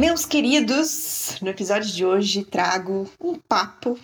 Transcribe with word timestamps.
Meus 0.00 0.24
queridos, 0.24 1.36
no 1.42 1.50
episódio 1.50 1.92
de 1.92 2.06
hoje 2.06 2.42
trago 2.42 3.06
um 3.22 3.34
papo 3.34 3.98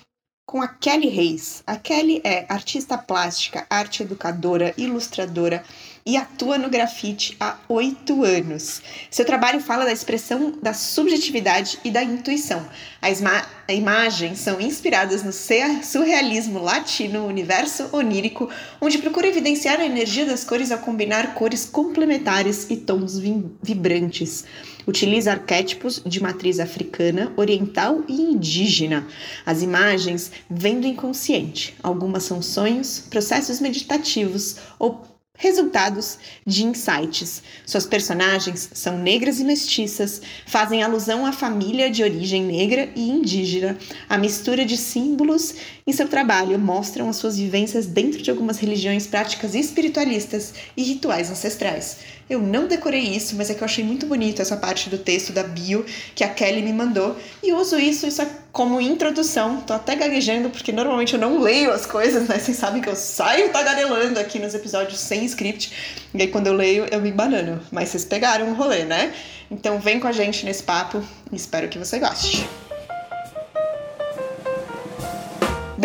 com 0.47 0.61
a 0.61 0.69
Kelly 0.69 1.09
Reis. 1.09 1.63
A 1.67 1.75
Kelly 1.77 2.21
é 2.23 2.45
artista 2.53 2.99
plástica, 2.99 3.67
arte 3.71 4.03
educadora, 4.03 4.75
ilustradora 4.77 5.65
e 6.07 6.17
atua 6.17 6.57
no 6.57 6.71
grafite 6.71 7.37
há 7.41 7.57
oito 7.69 8.23
anos. 8.23 8.81
Seu 9.11 9.25
trabalho 9.25 9.61
fala 9.61 9.85
da 9.85 9.93
expressão 9.93 10.57
da 10.63 10.73
subjetividade 10.73 11.81
e 11.85 11.91
da 11.91 12.03
intuição. 12.03 12.65
As 13.03 13.21
imagens 13.69 14.39
são 14.39 14.61
inspiradas 14.61 15.25
no 15.25 15.33
surrealismo 15.33 16.63
latino, 16.63 17.27
universo 17.27 17.89
onírico, 17.91 18.49
onde 18.81 18.99
procura 18.99 19.27
evidenciar 19.27 19.81
a 19.81 19.85
energia 19.85 20.25
das 20.25 20.45
cores 20.45 20.71
ao 20.71 20.79
combinar 20.79 21.35
cores 21.35 21.65
complementares 21.65 22.69
e 22.71 22.77
tons 22.77 23.19
vibrantes. 23.19 24.45
Utiliza 24.87 25.33
arquétipos 25.33 26.01
de 26.07 26.23
matriz 26.23 26.61
africana, 26.61 27.33
oriental 27.37 28.05
e 28.07 28.13
indígena. 28.13 29.09
As 29.45 29.61
imagens 29.61 30.31
vêm 30.49 30.79
do 30.79 30.87
inconsciente. 30.87 31.75
Algumas 31.83 32.23
são 32.23 32.41
sonhos, 32.41 33.01
processos 33.11 33.61
meditativos 33.61 34.59
ou 34.79 35.16
resultados 35.37 36.19
de 36.47 36.65
insights. 36.65 37.43
Suas 37.65 37.87
personagens 37.87 38.71
são 38.73 38.99
negras 38.99 39.41
e 39.41 39.45
mestiças, 39.45 40.23
fazem 40.47 40.83
alusão 40.83 41.27
à 41.27 41.33
família 41.33 41.91
de 41.91 42.03
origem 42.03 42.43
negra 42.43 42.89
e 42.95 43.09
indígena. 43.09 43.77
A 44.09 44.19
mistura 44.19 44.65
de 44.65 44.77
símbolos 44.77 45.55
em 45.87 45.93
seu 45.93 46.09
trabalho 46.09 46.59
mostram 46.59 47.09
as 47.09 47.17
suas 47.17 47.37
vivências 47.37 47.87
dentro 47.87 48.23
de 48.23 48.31
algumas 48.31 48.59
religiões, 48.59 49.07
práticas 49.07 49.55
espiritualistas 49.55 50.55
e 50.77 50.83
rituais 50.83 51.31
ancestrais. 51.31 51.99
Eu 52.29 52.41
não 52.41 52.67
decorei 52.67 53.03
isso, 53.03 53.37
mas 53.37 53.51
é 53.51 53.55
que 53.55 53.63
eu 53.63 53.65
achei 53.65 53.85
muito 53.85 54.05
bonito 54.05 54.43
essa 54.43 54.57
parte 54.57 54.91
do 54.91 54.99
texto 54.99 55.33
da 55.33 55.45
bio 55.45 55.87
que 56.15 56.25
a 56.25 56.29
Kelly 56.29 56.61
me 56.61 56.73
mandou 56.73 57.17
e 57.41 57.53
uso 57.53 57.79
isso, 57.79 58.05
isso 58.05 58.21
é 58.21 58.29
como 58.51 58.81
introdução. 58.81 59.61
Tô 59.61 59.73
até 59.73 59.95
gaguejando 59.95 60.51
porque 60.51 60.73
normalmente 60.73 61.15
eu 61.15 61.21
não 61.21 61.41
leio 61.41 61.71
as 61.71 61.87
coisas, 61.87 62.29
né? 62.29 62.39
Vocês 62.39 62.57
sabem 62.57 62.83
que 62.83 62.89
eu 62.89 62.97
saio 62.97 63.51
tagarelando 63.51 64.19
aqui 64.19 64.41
nos 64.41 64.55
episódios 64.55 64.99
sem 64.99 65.25
script. 65.25 65.73
E 66.13 66.23
aí 66.23 66.29
quando 66.29 66.49
eu 66.49 66.53
leio, 66.53 66.87
eu 66.91 67.01
me 67.01 67.13
banano. 67.13 67.61
Mas 67.71 67.91
vocês 67.91 68.05
pegaram 68.05 68.51
o 68.51 68.55
rolê, 68.55 68.85
né? 68.85 69.15
Então 69.49 69.79
vem 69.79 70.01
com 70.01 70.09
a 70.09 70.13
gente 70.13 70.45
nesse 70.45 70.65
papo 70.65 71.05
e 71.31 71.37
espero 71.37 71.69
que 71.69 71.79
você 71.79 72.01
goste. 72.01 72.45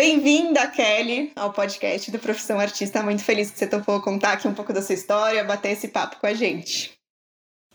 Bem-vinda, 0.02 0.66
Kelly, 0.66 1.30
ao 1.36 1.52
podcast 1.52 2.10
do 2.10 2.18
Profissão 2.18 2.58
Artista. 2.58 3.04
Muito 3.04 3.22
feliz 3.22 3.52
que 3.52 3.58
você 3.60 3.68
topou 3.68 4.02
contar 4.02 4.32
aqui 4.32 4.48
um 4.48 4.52
pouco 4.52 4.72
da 4.72 4.82
sua 4.82 4.96
história, 4.96 5.44
bater 5.44 5.70
esse 5.70 5.86
papo 5.86 6.16
com 6.20 6.26
a 6.26 6.34
gente. 6.34 6.90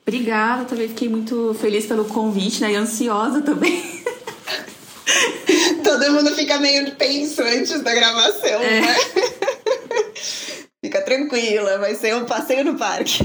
Obrigada, 0.01 0.65
também 0.65 0.89
fiquei 0.89 1.07
muito 1.07 1.53
feliz 1.53 1.85
pelo 1.85 2.03
convite, 2.03 2.59
né? 2.59 2.73
E 2.73 2.75
ansiosa 2.75 3.41
também. 3.41 3.81
Todo 5.81 6.11
mundo 6.11 6.35
fica 6.35 6.59
meio 6.59 6.93
tenso 6.95 7.41
antes 7.43 7.81
da 7.81 7.95
gravação, 7.95 8.61
é. 8.61 8.81
né? 8.81 8.95
Fica 10.83 11.01
tranquila, 11.03 11.77
vai 11.77 11.95
ser 11.95 12.13
um 12.13 12.25
passeio 12.25 12.65
no 12.65 12.77
parque. 12.77 13.23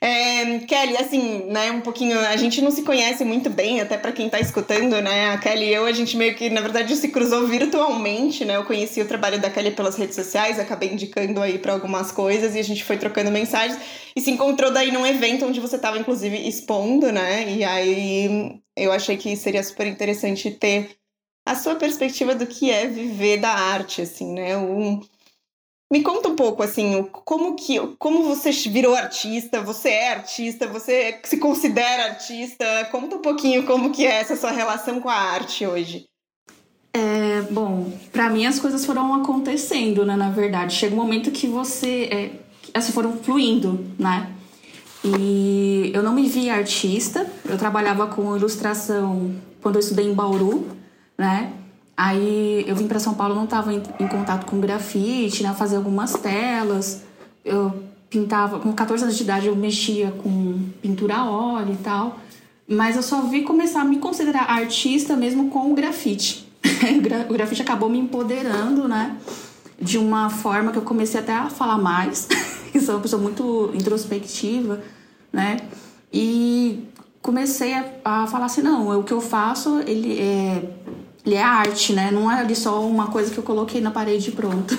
É, 0.00 0.60
Kelly, 0.60 0.96
assim, 0.96 1.44
né, 1.46 1.72
um 1.72 1.80
pouquinho, 1.80 2.18
a 2.20 2.36
gente 2.36 2.62
não 2.62 2.70
se 2.70 2.82
conhece 2.82 3.24
muito 3.24 3.50
bem, 3.50 3.80
até 3.80 3.98
para 3.98 4.12
quem 4.12 4.28
tá 4.28 4.38
escutando, 4.38 5.00
né, 5.02 5.30
a 5.30 5.38
Kelly 5.38 5.66
e 5.66 5.74
eu, 5.74 5.86
a 5.86 5.92
gente 5.92 6.16
meio 6.16 6.36
que, 6.36 6.48
na 6.48 6.60
verdade, 6.60 6.94
se 6.94 7.08
cruzou 7.08 7.46
virtualmente, 7.48 8.44
né, 8.44 8.56
eu 8.56 8.64
conheci 8.64 9.00
o 9.00 9.08
trabalho 9.08 9.40
da 9.40 9.50
Kelly 9.50 9.72
pelas 9.72 9.96
redes 9.96 10.14
sociais, 10.14 10.58
acabei 10.58 10.92
indicando 10.92 11.42
aí 11.42 11.58
para 11.58 11.72
algumas 11.72 12.12
coisas 12.12 12.54
e 12.54 12.60
a 12.60 12.64
gente 12.64 12.84
foi 12.84 12.96
trocando 12.96 13.30
mensagens 13.32 13.78
e 14.14 14.20
se 14.20 14.30
encontrou 14.30 14.72
daí 14.72 14.92
num 14.92 15.04
evento 15.06 15.44
onde 15.44 15.58
você 15.58 15.76
tava, 15.76 15.98
inclusive, 15.98 16.48
expondo, 16.48 17.10
né, 17.10 17.50
e 17.50 17.64
aí 17.64 18.60
eu 18.76 18.92
achei 18.92 19.16
que 19.16 19.34
seria 19.36 19.64
super 19.64 19.86
interessante 19.86 20.50
ter 20.52 20.96
a 21.44 21.56
sua 21.56 21.74
perspectiva 21.74 22.36
do 22.36 22.46
que 22.46 22.70
é 22.70 22.86
viver 22.86 23.38
da 23.38 23.50
arte, 23.50 24.02
assim, 24.02 24.32
né, 24.32 24.56
um 24.56 25.00
me 25.90 26.02
conta 26.02 26.28
um 26.28 26.36
pouco 26.36 26.62
assim, 26.62 27.02
como 27.10 27.54
que, 27.54 27.78
como 27.98 28.22
você 28.22 28.50
virou 28.50 28.94
artista? 28.94 29.62
Você 29.62 29.88
é 29.88 30.12
artista? 30.12 30.66
Você 30.66 31.18
se 31.24 31.38
considera 31.38 32.10
artista? 32.10 32.64
Conta 32.90 33.16
um 33.16 33.22
pouquinho 33.22 33.64
como 33.64 33.90
que 33.90 34.06
é 34.06 34.20
essa 34.20 34.36
sua 34.36 34.50
relação 34.50 35.00
com 35.00 35.08
a 35.08 35.14
arte 35.14 35.66
hoje. 35.66 36.06
É, 36.92 37.42
bom, 37.50 37.92
para 38.12 38.28
mim 38.28 38.44
as 38.44 38.58
coisas 38.58 38.84
foram 38.84 39.14
acontecendo, 39.14 40.04
né? 40.04 40.16
Na 40.16 40.30
verdade, 40.30 40.74
chega 40.74 40.94
um 40.94 40.98
momento 40.98 41.30
que 41.30 41.46
você, 41.46 42.08
é, 42.10 42.30
elas 42.74 42.90
foram 42.90 43.16
fluindo, 43.18 43.86
né? 43.98 44.34
E 45.04 45.90
eu 45.94 46.02
não 46.02 46.12
me 46.12 46.28
vi 46.28 46.50
artista. 46.50 47.26
Eu 47.44 47.56
trabalhava 47.56 48.08
com 48.08 48.36
ilustração 48.36 49.34
quando 49.62 49.76
eu 49.76 49.80
estudei 49.80 50.06
em 50.06 50.14
Bauru, 50.14 50.66
né? 51.16 51.52
Aí 51.98 52.64
eu 52.68 52.76
vim 52.76 52.86
para 52.86 53.00
São 53.00 53.12
Paulo, 53.12 53.34
não 53.34 53.42
estava 53.42 53.74
em, 53.74 53.82
em, 53.98 54.06
contato 54.06 54.46
com 54.46 54.60
grafite, 54.60 55.42
né? 55.42 55.52
Fazer 55.52 55.74
algumas 55.74 56.12
telas. 56.12 57.02
Eu 57.44 57.74
pintava, 58.08 58.60
com 58.60 58.72
14 58.72 59.02
anos 59.02 59.16
de 59.16 59.24
idade 59.24 59.48
eu 59.48 59.56
mexia 59.56 60.12
com 60.12 60.60
pintura 60.80 61.16
a 61.16 61.28
óleo 61.28 61.72
e 61.72 61.82
tal. 61.82 62.20
Mas 62.68 62.94
eu 62.94 63.02
só 63.02 63.22
vi 63.22 63.42
começar 63.42 63.80
a 63.80 63.84
me 63.84 63.98
considerar 63.98 64.48
artista 64.48 65.16
mesmo 65.16 65.50
com 65.50 65.72
o 65.72 65.74
grafite. 65.74 66.48
o 67.28 67.32
grafite 67.32 67.62
acabou 67.62 67.88
me 67.90 67.98
empoderando, 67.98 68.86
né? 68.86 69.16
De 69.82 69.98
uma 69.98 70.30
forma 70.30 70.70
que 70.70 70.78
eu 70.78 70.82
comecei 70.82 71.18
até 71.18 71.32
a 71.32 71.50
falar 71.50 71.78
mais. 71.78 72.28
eu 72.72 72.80
sou 72.80 72.94
uma 72.94 73.00
pessoa 73.00 73.20
muito 73.20 73.72
introspectiva, 73.74 74.80
né? 75.32 75.56
E 76.12 76.84
comecei 77.20 77.74
a, 77.74 77.86
a 78.04 78.26
falar 78.28 78.46
assim, 78.46 78.62
não, 78.62 79.00
o 79.00 79.02
que 79.02 79.12
eu 79.12 79.20
faço, 79.20 79.80
ele 79.80 80.16
é 80.20 80.62
ele 81.24 81.34
é 81.34 81.42
arte, 81.42 81.92
né? 81.92 82.10
Não 82.10 82.30
é 82.30 82.40
ali 82.40 82.56
só 82.56 82.80
uma 82.80 83.08
coisa 83.08 83.30
que 83.30 83.38
eu 83.38 83.44
coloquei 83.44 83.80
na 83.80 83.90
parede 83.90 84.30
e 84.30 84.32
pronto. 84.32 84.76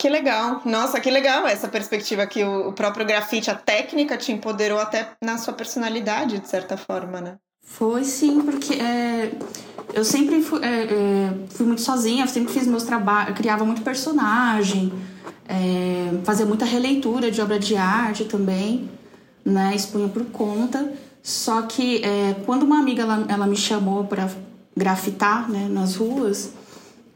Que 0.00 0.08
legal. 0.08 0.62
Nossa, 0.64 1.00
que 1.00 1.10
legal 1.10 1.44
essa 1.46 1.66
perspectiva 1.66 2.24
que 2.24 2.44
o 2.44 2.72
próprio 2.72 3.04
grafite, 3.04 3.50
a 3.50 3.54
técnica 3.54 4.16
te 4.16 4.30
empoderou 4.30 4.78
até 4.78 5.10
na 5.20 5.36
sua 5.38 5.52
personalidade, 5.52 6.38
de 6.38 6.48
certa 6.48 6.76
forma, 6.76 7.20
né? 7.20 7.36
Foi 7.60 8.04
sim, 8.04 8.40
porque 8.42 8.74
é, 8.74 9.32
eu 9.92 10.04
sempre 10.04 10.40
fui, 10.40 10.64
é, 10.64 10.84
é, 10.84 11.34
fui, 11.50 11.66
muito 11.66 11.82
sozinha, 11.82 12.26
sempre 12.28 12.52
fiz 12.52 12.66
meus 12.66 12.84
trabalhos, 12.84 13.36
criava 13.36 13.64
muito 13.64 13.82
personagem, 13.82 14.92
é, 15.48 16.10
fazia 16.24 16.46
muita 16.46 16.64
releitura 16.64 17.30
de 17.30 17.40
obra 17.40 17.58
de 17.58 17.76
arte 17.76 18.24
também, 18.24 18.88
né? 19.44 19.72
Expunha 19.74 20.08
por 20.08 20.24
conta. 20.26 20.92
Só 21.22 21.62
que 21.62 22.02
é, 22.04 22.36
quando 22.46 22.62
uma 22.62 22.78
amiga 22.78 23.02
ela, 23.02 23.26
ela 23.28 23.46
me 23.46 23.56
chamou 23.56 24.04
para 24.04 24.30
grafitar 24.78 25.50
né, 25.50 25.68
nas 25.68 25.96
ruas, 25.96 26.52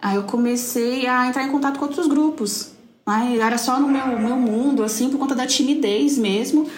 aí 0.01 0.17
eu 0.17 0.25
comecei 0.25 1.07
a 1.07 1.27
entrar 1.27 1.45
em 1.45 1.51
contato 1.51 1.79
com 1.79 1.87
outros 1.87 2.07
grupos. 2.07 2.73
Né? 3.07 3.39
Era 3.41 3.57
só 3.57 3.81
no 3.81 3.89
meu, 3.89 4.19
meu 4.19 4.37
mundo, 4.37 4.83
assim, 4.83 5.09
por 5.09 5.19
conta 5.19 5.35
da 5.35 5.47
timidez 5.47 6.19
mesmo. 6.19 6.69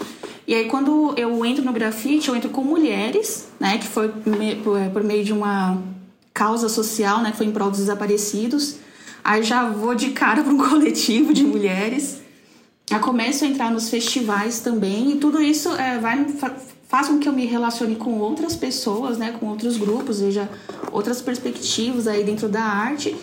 E 0.47 0.55
aí, 0.55 0.67
quando 0.67 1.15
eu 1.17 1.45
entro 1.45 1.65
no 1.65 1.73
grafite, 1.73 2.29
eu 2.29 2.37
entro 2.37 2.51
com 2.51 2.63
mulheres, 2.63 3.49
né? 3.59 3.79
Que 3.79 3.87
foi 3.87 4.13
por 4.93 5.03
meio 5.03 5.25
de 5.25 5.33
uma 5.33 5.83
causa 6.35 6.69
social, 6.69 7.23
né? 7.23 7.31
Que 7.31 7.39
foi 7.39 7.47
em 7.47 7.51
prol 7.51 7.71
dos 7.71 7.81
desaparecidos. 7.81 8.77
Aí 9.23 9.43
já 9.43 9.71
vou 9.71 9.95
de 9.95 10.11
cara 10.11 10.43
para 10.43 10.53
um 10.53 10.59
coletivo 10.69 11.33
de 11.33 11.43
mulheres. 11.45 12.19
Eu 12.91 13.01
começo 13.01 13.45
a 13.45 13.49
entrar 13.49 13.71
nos 13.71 13.89
festivais 13.89 14.61
também. 14.61 15.13
E 15.13 15.17
tudo 15.17 15.41
isso 15.41 15.75
é, 15.77 15.99
vai 15.99 16.27
faz 16.95 17.09
com 17.09 17.19
que 17.19 17.29
eu 17.29 17.33
me 17.33 17.45
relacione 17.45 17.97
com 17.97 18.21
outras 18.21 18.55
pessoas, 18.55 19.19
né, 19.19 19.37
com 19.41 19.47
outros 19.47 19.77
grupos, 19.77 20.21
veja 20.21 20.49
outras 20.93 21.21
perspectivas 21.21 22.07
aí 22.07 22.23
dentro 22.23 22.49
da 22.49 22.63
arte 22.63 23.17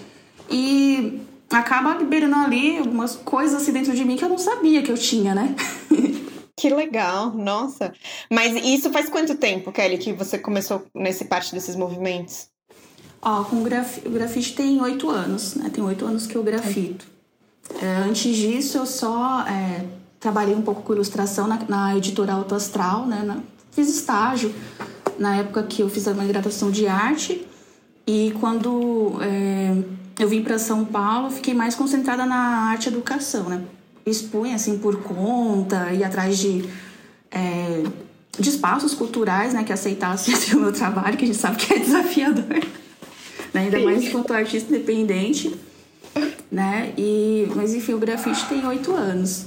e 0.50 1.22
acaba 1.50 1.96
liberando 1.96 2.36
ali 2.36 2.80
algumas 2.80 3.16
coisas 3.16 3.62
assim 3.62 3.72
dentro 3.72 3.96
de 3.96 4.04
mim 4.04 4.18
que 4.18 4.26
eu 4.26 4.28
não 4.28 4.38
sabia 4.38 4.84
que 4.84 4.92
eu 4.92 4.98
tinha, 4.98 5.34
né? 5.34 5.56
Que 6.54 6.70
legal, 6.70 7.32
nossa. 7.32 7.92
Mas 8.30 8.54
isso 8.64 8.92
faz 8.92 9.10
quanto 9.10 9.36
tempo, 9.36 9.72
Kelly, 9.72 9.98
que 9.98 10.14
você 10.14 10.38
começou 10.38 10.86
nesse 10.94 11.26
parte 11.26 11.56
desses 11.56 11.76
movimentos? 11.76 12.50
Ó, 13.20 13.44
com 13.46 13.62
o, 13.62 13.64
graf... 13.64 13.98
o 14.06 14.10
grafite 14.12 14.54
tem 14.54 14.80
oito 14.80 15.10
anos, 15.10 15.56
né? 15.56 15.72
Tem 15.74 15.84
oito 15.84 16.06
anos 16.06 16.28
que 16.28 16.36
eu 16.36 16.44
grafito. 16.44 17.08
É, 17.82 17.88
antes 18.08 18.36
disso, 18.36 18.78
eu 18.78 18.86
só 18.86 19.42
é, 19.48 19.86
trabalhei 20.20 20.54
um 20.54 20.62
pouco 20.62 20.84
com 20.84 20.94
ilustração 20.94 21.48
na, 21.48 21.58
na 21.68 21.98
editora 21.98 22.34
Auto 22.34 22.54
Astral, 22.54 23.08
né? 23.08 23.24
Na, 23.26 23.38
fiz 23.72 23.90
estágio 23.90 24.54
na 25.18 25.38
época 25.38 25.64
que 25.64 25.82
eu 25.82 25.90
fiz 25.90 26.08
a 26.08 26.14
minha 26.14 26.28
graduação 26.28 26.72
de 26.72 26.88
arte 26.88 27.48
e 28.06 28.34
quando 28.40 29.20
é, 29.22 29.76
eu 30.20 30.28
vim 30.28 30.44
para 30.44 30.58
São 30.58 30.84
Paulo, 30.84 31.30
fiquei 31.30 31.54
mais 31.54 31.76
concentrada 31.76 32.26
na 32.26 32.70
arte 32.70 32.86
e 32.86 32.90
educação, 32.90 33.50
né? 33.50 33.62
Expunha 34.06 34.56
assim 34.56 34.78
por 34.78 35.02
conta, 35.02 35.92
e 35.94 36.04
atrás 36.04 36.38
de, 36.38 36.66
é, 37.30 37.84
de 38.38 38.50
espaços 38.50 38.94
culturais, 38.94 39.54
né, 39.54 39.64
que 39.64 39.72
aceitassem 39.72 40.34
assim, 40.36 40.56
o 40.56 40.60
meu 40.60 40.74
trabalho, 40.74 41.18
que 41.18 41.24
a 41.24 41.28
gente 41.28 41.40
sabe 41.40 41.58
que 41.58 41.74
é 41.74 41.80
desafiador, 41.80 42.46
né? 42.46 42.62
ainda 43.54 43.80
mais 43.80 44.04
enquanto 44.04 44.34
artista 44.34 44.74
independente, 44.74 45.56
né? 46.52 46.94
E, 46.98 47.48
mas 47.56 47.74
enfim, 47.74 47.94
o 47.94 47.98
grafite 47.98 48.46
tem 48.48 48.66
oito 48.66 48.94
anos. 48.94 49.46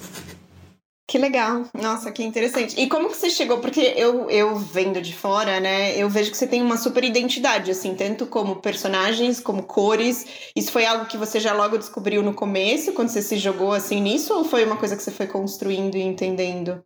Que 1.14 1.18
legal. 1.18 1.64
Nossa, 1.80 2.10
que 2.10 2.24
interessante. 2.24 2.74
E 2.76 2.88
como 2.88 3.08
que 3.08 3.16
você 3.16 3.30
chegou? 3.30 3.58
Porque 3.58 3.94
eu, 3.96 4.28
eu 4.28 4.56
vendo 4.56 5.00
de 5.00 5.14
fora, 5.14 5.60
né, 5.60 5.96
eu 5.96 6.08
vejo 6.08 6.28
que 6.32 6.36
você 6.36 6.44
tem 6.44 6.60
uma 6.60 6.76
super 6.76 7.04
identidade, 7.04 7.70
assim, 7.70 7.94
tanto 7.94 8.26
como 8.26 8.56
personagens, 8.56 9.38
como 9.38 9.62
cores. 9.62 10.26
Isso 10.56 10.72
foi 10.72 10.84
algo 10.84 11.06
que 11.06 11.16
você 11.16 11.38
já 11.38 11.54
logo 11.54 11.78
descobriu 11.78 12.20
no 12.20 12.34
começo, 12.34 12.92
quando 12.94 13.10
você 13.10 13.22
se 13.22 13.36
jogou 13.36 13.70
assim 13.70 14.00
nisso, 14.00 14.34
ou 14.34 14.42
foi 14.42 14.64
uma 14.64 14.76
coisa 14.76 14.96
que 14.96 15.04
você 15.04 15.12
foi 15.12 15.28
construindo 15.28 15.94
e 15.94 16.02
entendendo? 16.02 16.82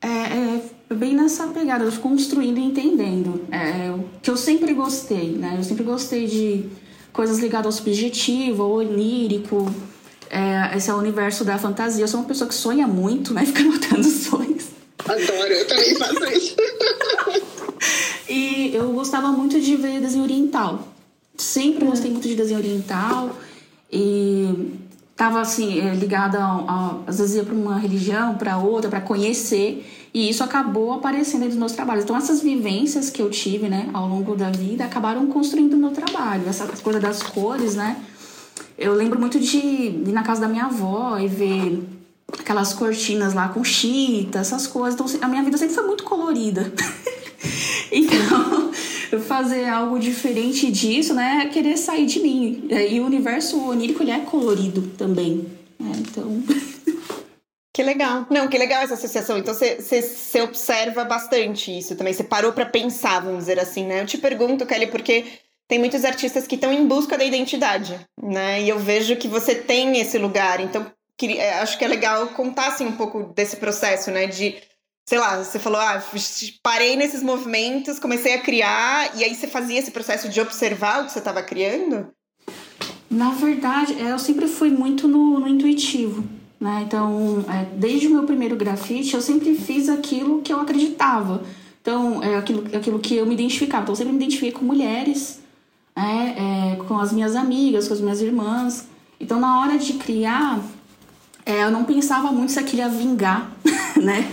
É, 0.00 0.08
é 0.90 0.94
bem 0.94 1.14
nessa 1.14 1.48
pegada, 1.48 1.90
de 1.90 1.98
construindo 1.98 2.56
e 2.56 2.64
entendendo. 2.64 3.46
É, 3.52 3.90
o 3.90 4.08
que 4.22 4.30
eu 4.30 4.38
sempre 4.38 4.72
gostei, 4.72 5.32
né? 5.32 5.56
Eu 5.58 5.64
sempre 5.64 5.84
gostei 5.84 6.26
de 6.26 6.70
coisas 7.12 7.40
ligadas 7.40 7.66
ao 7.66 7.72
subjetivo, 7.72 8.62
ao 8.62 8.72
onírico, 8.76 9.66
é, 10.30 10.76
esse 10.76 10.90
é 10.90 10.94
o 10.94 10.98
universo 10.98 11.44
da 11.44 11.58
fantasia. 11.58 12.04
Eu 12.04 12.08
sou 12.08 12.20
uma 12.20 12.26
pessoa 12.26 12.48
que 12.48 12.54
sonha 12.54 12.86
muito, 12.86 13.32
né? 13.32 13.44
Fica 13.46 13.60
anotando 13.60 14.04
sonhos. 14.04 14.66
Adoro, 14.98 15.52
eu 15.52 15.66
também 15.66 15.94
faço 15.96 16.24
isso. 16.24 16.56
e 18.28 18.74
eu 18.74 18.92
gostava 18.92 19.28
muito 19.28 19.60
de 19.60 19.76
ver 19.76 20.00
desenho 20.00 20.24
oriental. 20.24 20.88
Sempre 21.36 21.84
hum. 21.84 21.90
gostei 21.90 22.10
muito 22.10 22.28
de 22.28 22.34
desenho 22.34 22.58
oriental. 22.58 23.36
E 23.90 24.72
tava 25.16 25.40
assim, 25.40 25.80
é, 25.80 25.94
ligada 25.94 26.38
a, 26.38 26.44
a, 26.44 26.94
às 27.06 27.18
vezes 27.18 27.36
ia 27.36 27.44
para 27.44 27.54
uma 27.54 27.78
religião, 27.78 28.36
para 28.36 28.58
outra, 28.58 28.90
para 28.90 29.00
conhecer. 29.00 29.84
E 30.12 30.28
isso 30.28 30.42
acabou 30.42 30.92
aparecendo 30.92 31.44
nos 31.44 31.54
meus 31.54 31.72
trabalhos. 31.72 32.04
Então, 32.04 32.16
essas 32.16 32.40
vivências 32.40 33.10
que 33.10 33.20
eu 33.20 33.30
tive, 33.30 33.68
né, 33.68 33.88
ao 33.92 34.08
longo 34.08 34.34
da 34.34 34.50
vida, 34.50 34.84
acabaram 34.84 35.26
construindo 35.26 35.74
o 35.74 35.76
meu 35.76 35.90
trabalho. 35.90 36.48
Essa 36.48 36.66
coisa 36.82 36.98
das 36.98 37.22
cores, 37.22 37.74
né? 37.74 37.96
Eu 38.78 38.94
lembro 38.94 39.18
muito 39.18 39.40
de 39.40 39.58
ir 39.58 40.12
na 40.12 40.22
casa 40.22 40.42
da 40.42 40.48
minha 40.48 40.66
avó 40.66 41.18
e 41.18 41.26
ver 41.26 41.82
aquelas 42.38 42.72
cortinas 42.72 43.34
lá 43.34 43.48
com 43.48 43.64
chita, 43.64 44.38
essas 44.38 44.68
coisas. 44.68 44.94
Então, 44.94 45.20
a 45.20 45.28
minha 45.28 45.42
vida 45.42 45.58
sempre 45.58 45.74
foi 45.74 45.84
muito 45.84 46.04
colorida. 46.04 46.72
então, 47.90 48.70
fazer 49.26 49.68
algo 49.68 49.98
diferente 49.98 50.70
disso, 50.70 51.12
né, 51.12 51.42
é 51.44 51.48
querer 51.48 51.76
sair 51.76 52.06
de 52.06 52.20
mim. 52.20 52.68
E 52.70 53.00
o 53.00 53.06
universo 53.06 53.60
onírico, 53.68 54.02
ele 54.02 54.12
é 54.12 54.20
colorido 54.20 54.82
também. 54.96 55.44
Né? 55.78 55.92
Então... 55.98 56.42
Que 57.70 57.84
legal. 57.84 58.26
Não, 58.28 58.48
que 58.48 58.58
legal 58.58 58.82
essa 58.82 58.94
associação. 58.94 59.38
Então 59.38 59.54
você 59.54 60.42
observa 60.42 61.04
bastante 61.04 61.78
isso 61.78 61.94
também. 61.94 62.12
Você 62.12 62.24
parou 62.24 62.52
para 62.52 62.66
pensar, 62.66 63.20
vamos 63.20 63.44
dizer 63.44 63.60
assim, 63.60 63.86
né? 63.86 64.02
Eu 64.02 64.06
te 64.06 64.18
pergunto, 64.18 64.66
Kelly, 64.66 64.88
porque 64.88 65.24
tem 65.68 65.78
muitos 65.78 66.02
artistas 66.04 66.46
que 66.46 66.54
estão 66.54 66.72
em 66.72 66.86
busca 66.86 67.18
da 67.18 67.24
identidade, 67.24 68.00
né? 68.20 68.62
E 68.62 68.68
eu 68.70 68.78
vejo 68.78 69.16
que 69.16 69.28
você 69.28 69.54
tem 69.54 70.00
esse 70.00 70.16
lugar. 70.16 70.60
Então, 70.60 70.90
queria, 71.16 71.42
é, 71.42 71.60
acho 71.60 71.76
que 71.76 71.84
é 71.84 71.88
legal 71.88 72.28
contar 72.28 72.68
assim, 72.68 72.86
um 72.86 72.96
pouco 72.96 73.24
desse 73.34 73.56
processo, 73.56 74.10
né? 74.10 74.26
De, 74.26 74.56
sei 75.06 75.18
lá, 75.18 75.36
você 75.36 75.58
falou, 75.58 75.78
ah, 75.78 76.02
parei 76.62 76.96
nesses 76.96 77.22
movimentos, 77.22 77.98
comecei 77.98 78.32
a 78.34 78.40
criar, 78.40 79.14
e 79.14 79.22
aí 79.22 79.34
você 79.34 79.46
fazia 79.46 79.78
esse 79.78 79.90
processo 79.90 80.30
de 80.30 80.40
observar 80.40 81.02
o 81.02 81.04
que 81.04 81.12
você 81.12 81.18
estava 81.18 81.42
criando? 81.42 82.08
Na 83.10 83.30
verdade, 83.30 83.94
é, 84.00 84.10
eu 84.12 84.18
sempre 84.18 84.48
fui 84.48 84.70
muito 84.70 85.06
no, 85.06 85.38
no 85.38 85.48
intuitivo. 85.48 86.24
Né? 86.58 86.84
Então, 86.86 87.44
é, 87.48 87.66
desde 87.76 88.06
o 88.06 88.10
meu 88.10 88.24
primeiro 88.24 88.56
grafite, 88.56 89.14
eu 89.14 89.20
sempre 89.20 89.54
fiz 89.54 89.88
aquilo 89.88 90.40
que 90.40 90.52
eu 90.52 90.60
acreditava. 90.60 91.42
Então, 91.80 92.22
é 92.22 92.36
aquilo, 92.36 92.66
aquilo 92.74 92.98
que 92.98 93.16
eu 93.16 93.26
me 93.26 93.34
identificava. 93.34 93.82
Então, 93.82 93.92
eu 93.92 93.96
sempre 93.96 94.12
me 94.12 94.18
identifiquei 94.18 94.52
com 94.52 94.64
mulheres, 94.64 95.40
né, 95.98 96.34
é, 96.38 96.76
com 96.84 96.96
as 96.96 97.12
minhas 97.12 97.34
amigas, 97.34 97.88
com 97.88 97.94
as 97.94 98.00
minhas 98.00 98.22
irmãs. 98.22 98.86
Então, 99.18 99.40
na 99.40 99.60
hora 99.60 99.76
de 99.76 99.94
criar, 99.94 100.60
é, 101.44 101.64
eu 101.64 101.72
não 101.72 101.82
pensava 101.82 102.30
muito 102.30 102.52
se 102.52 102.58
aquilo 102.60 102.82
ia 102.82 102.88
vingar, 102.88 103.50
né? 104.00 104.30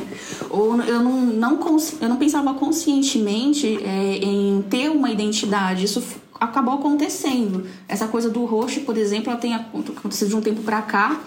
Ou 0.51 0.79
eu 0.83 1.01
não, 1.01 1.25
não, 1.25 1.59
eu 1.99 2.07
não 2.07 2.17
pensava 2.17 2.53
conscientemente 2.53 3.83
é, 3.83 4.17
em 4.17 4.63
ter 4.69 4.91
uma 4.91 5.09
identidade. 5.09 5.85
Isso 5.85 6.03
acabou 6.39 6.75
acontecendo. 6.75 7.65
Essa 7.87 8.07
coisa 8.07 8.29
do 8.29 8.45
roxo, 8.45 8.81
por 8.81 8.95
exemplo, 8.95 9.31
ela 9.31 9.39
tem 9.39 9.55
acontecido 9.55 10.29
de 10.29 10.35
um 10.35 10.41
tempo 10.41 10.61
para 10.61 10.83
cá, 10.83 11.19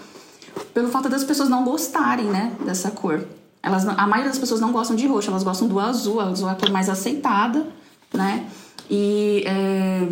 pelo 0.73 0.87
fato 0.87 1.09
das 1.09 1.25
pessoas 1.25 1.49
não 1.49 1.65
gostarem, 1.65 2.27
né, 2.27 2.53
dessa 2.65 2.91
cor. 2.91 3.25
Elas, 3.61 3.85
a 3.85 4.07
maioria 4.07 4.29
das 4.29 4.39
pessoas 4.39 4.61
não 4.61 4.71
gostam 4.71 4.95
de 4.95 5.05
roxo, 5.05 5.29
elas 5.29 5.43
gostam 5.43 5.67
do 5.67 5.81
azul, 5.81 6.21
azul 6.21 6.47
é 6.47 6.53
a 6.53 6.55
cor 6.55 6.71
mais 6.71 6.87
aceitada, 6.87 7.67
né? 8.13 8.47
E 8.89 9.43
é, 9.45 10.07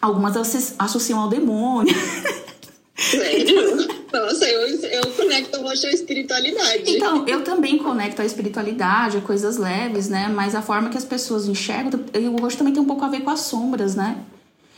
algumas 0.00 0.36
associam 0.78 1.20
ao 1.20 1.28
demônio. 1.28 1.94
Sério? 2.96 4.00
Nossa, 4.12 4.44
eu, 4.44 4.68
eu 4.68 5.12
conecto 5.12 5.58
o 5.58 5.62
roxo 5.62 5.86
à 5.86 5.90
espiritualidade. 5.90 6.82
Então, 6.86 7.26
eu 7.26 7.42
também 7.44 7.78
conecto 7.78 8.20
a 8.20 8.24
espiritualidade, 8.24 9.16
a 9.16 9.20
coisas 9.20 9.56
leves, 9.56 10.08
né? 10.08 10.28
Mas 10.28 10.54
a 10.54 10.60
forma 10.60 10.90
que 10.90 10.98
as 10.98 11.04
pessoas 11.04 11.46
enxergam, 11.46 12.00
o 12.14 12.40
roxo 12.40 12.58
também 12.58 12.72
tem 12.74 12.82
um 12.82 12.86
pouco 12.86 13.04
a 13.04 13.08
ver 13.08 13.20
com 13.20 13.30
as 13.30 13.40
sombras, 13.40 13.94
né? 13.94 14.18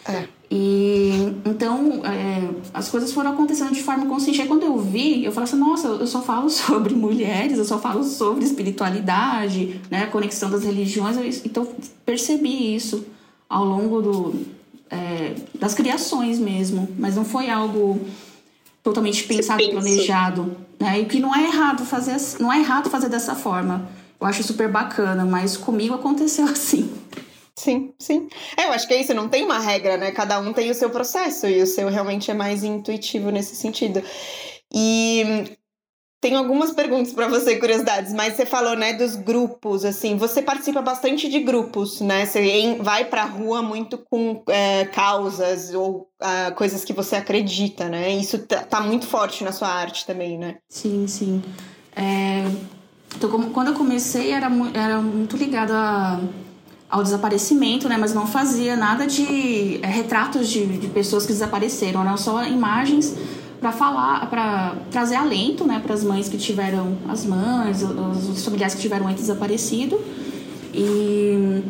É. 0.06 0.24
E 0.50 1.32
então 1.46 2.02
é, 2.04 2.48
as 2.74 2.88
coisas 2.88 3.12
foram 3.12 3.30
acontecendo 3.30 3.72
de 3.72 3.82
forma 3.82 4.06
consciente. 4.06 4.42
Aí 4.42 4.48
quando 4.48 4.64
eu 4.64 4.76
vi, 4.76 5.24
eu 5.24 5.32
falei 5.32 5.48
assim: 5.48 5.56
nossa, 5.56 5.88
eu 5.88 6.06
só 6.06 6.20
falo 6.20 6.50
sobre 6.50 6.94
mulheres, 6.94 7.58
eu 7.58 7.64
só 7.64 7.78
falo 7.78 8.04
sobre 8.04 8.44
espiritualidade, 8.44 9.80
né, 9.90 10.04
a 10.04 10.06
conexão 10.08 10.50
das 10.50 10.64
religiões. 10.64 11.16
Então 11.44 11.66
percebi 12.04 12.74
isso 12.74 13.04
ao 13.52 13.66
longo 13.66 14.00
do, 14.00 14.46
é, 14.90 15.34
das 15.54 15.74
criações 15.74 16.38
mesmo, 16.38 16.88
mas 16.98 17.14
não 17.14 17.24
foi 17.24 17.50
algo 17.50 18.00
totalmente 18.82 19.24
pensado, 19.24 19.62
planejado, 19.68 20.56
né? 20.80 21.00
E 21.00 21.04
que 21.04 21.20
não 21.20 21.36
é 21.36 21.44
errado 21.44 21.84
fazer, 21.84 22.16
não 22.40 22.50
é 22.50 22.60
errado 22.60 22.88
fazer 22.88 23.10
dessa 23.10 23.34
forma. 23.34 23.90
Eu 24.18 24.26
acho 24.26 24.42
super 24.42 24.68
bacana, 24.68 25.26
mas 25.26 25.54
comigo 25.54 25.94
aconteceu 25.94 26.46
assim. 26.48 26.90
Sim, 27.54 27.92
sim. 27.98 28.26
É, 28.56 28.64
eu 28.64 28.72
acho 28.72 28.88
que 28.88 28.94
é 28.94 29.02
isso, 29.02 29.12
não 29.12 29.28
tem 29.28 29.44
uma 29.44 29.58
regra, 29.58 29.98
né? 29.98 30.10
Cada 30.12 30.40
um 30.40 30.54
tem 30.54 30.70
o 30.70 30.74
seu 30.74 30.88
processo 30.88 31.46
e 31.46 31.62
o 31.62 31.66
seu 31.66 31.90
realmente 31.90 32.30
é 32.30 32.34
mais 32.34 32.64
intuitivo 32.64 33.30
nesse 33.30 33.54
sentido. 33.54 34.02
E 34.72 35.58
tenho 36.22 36.38
algumas 36.38 36.70
perguntas 36.70 37.12
para 37.12 37.26
você, 37.26 37.56
curiosidades, 37.56 38.12
mas 38.12 38.36
você 38.36 38.46
falou, 38.46 38.76
né, 38.76 38.92
dos 38.92 39.16
grupos, 39.16 39.84
assim, 39.84 40.16
você 40.16 40.40
participa 40.40 40.80
bastante 40.80 41.28
de 41.28 41.40
grupos, 41.40 42.00
né? 42.00 42.24
Você 42.24 42.78
vai 42.80 43.04
para 43.04 43.22
a 43.22 43.26
rua 43.26 43.60
muito 43.60 43.98
com 43.98 44.40
é, 44.46 44.84
causas 44.84 45.74
ou 45.74 46.08
uh, 46.22 46.54
coisas 46.54 46.84
que 46.84 46.92
você 46.92 47.16
acredita, 47.16 47.88
né? 47.88 48.12
Isso 48.12 48.38
tá, 48.38 48.62
tá, 48.62 48.80
muito 48.80 49.04
forte 49.04 49.42
na 49.42 49.50
sua 49.50 49.66
arte 49.66 50.06
também, 50.06 50.38
né? 50.38 50.58
Sim, 50.68 51.08
sim. 51.08 51.42
É... 51.96 52.44
Então, 53.16 53.28
quando 53.50 53.68
eu 53.68 53.74
comecei, 53.74 54.30
era, 54.30 54.48
era 54.74 54.98
muito 55.00 55.36
ligada 55.36 56.20
ao 56.88 57.02
desaparecimento, 57.02 57.88
né? 57.88 57.96
Mas 57.98 58.14
não 58.14 58.28
fazia 58.28 58.76
nada 58.76 59.08
de 59.08 59.80
é, 59.82 59.88
retratos 59.88 60.48
de, 60.48 60.78
de 60.78 60.86
pessoas 60.86 61.26
que 61.26 61.32
desapareceram, 61.32 62.02
eram 62.02 62.16
só 62.16 62.44
imagens 62.44 63.12
para 63.62 63.70
falar, 63.70 64.28
para 64.28 64.74
trazer 64.90 65.14
alento, 65.14 65.64
né, 65.64 65.78
para 65.80 65.94
as 65.94 66.02
mães 66.02 66.28
que 66.28 66.36
tiveram 66.36 66.98
as 67.08 67.24
mães, 67.24 67.80
os, 67.80 68.28
os 68.28 68.44
familiares 68.44 68.74
que 68.74 68.80
tiveram 68.80 69.08
entes 69.08 69.22
desaparecido 69.22 70.00
e 70.74 71.62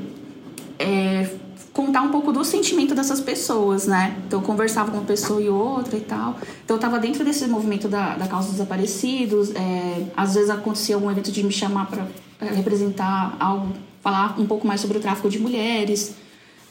é, 0.79 1.31
contar 1.71 2.01
um 2.01 2.11
pouco 2.11 2.33
do 2.33 2.43
sentimento 2.47 2.95
dessas 2.95 3.21
pessoas, 3.21 3.87
né? 3.87 4.17
Então 4.27 4.41
eu 4.41 4.47
conversava 4.47 4.91
com 4.91 4.97
uma 4.97 5.07
pessoa 5.07 5.43
e 5.43 5.51
outra 5.51 5.99
e 5.99 6.01
tal. 6.01 6.39
Então 6.65 6.77
eu 6.77 6.77
estava 6.77 6.99
dentro 6.99 7.23
desse 7.25 7.47
movimento 7.47 7.89
da, 7.89 8.17
da 8.17 8.27
causa 8.27 8.47
dos 8.47 8.57
desaparecidos. 8.57 9.51
É, 9.55 10.07
às 10.17 10.33
vezes 10.35 10.49
acontecia 10.49 10.97
um 10.97 11.11
evento 11.11 11.31
de 11.31 11.45
me 11.45 11.53
chamar 11.53 11.89
para 11.89 12.49
representar 12.49 13.37
algo, 13.39 13.69
falar 14.01 14.41
um 14.41 14.47
pouco 14.47 14.67
mais 14.67 14.81
sobre 14.81 14.97
o 14.97 15.01
tráfico 15.01 15.29
de 15.29 15.39
mulheres. 15.39 16.15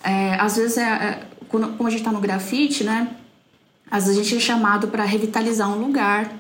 É, 0.03 0.33
às 0.39 0.55
vezes 0.55 0.77
é, 0.77 0.81
é 0.81 1.23
quando, 1.47 1.77
como 1.77 1.87
a 1.87 1.91
gente 1.91 1.99
está 1.99 2.11
no 2.11 2.19
grafite, 2.19 2.83
né? 2.83 3.17
Às 3.91 4.05
vezes 4.05 4.21
a 4.21 4.23
gente 4.23 4.37
é 4.37 4.39
chamado 4.39 4.87
para 4.87 5.03
revitalizar 5.03 5.69
um 5.69 5.85
lugar 5.85 6.33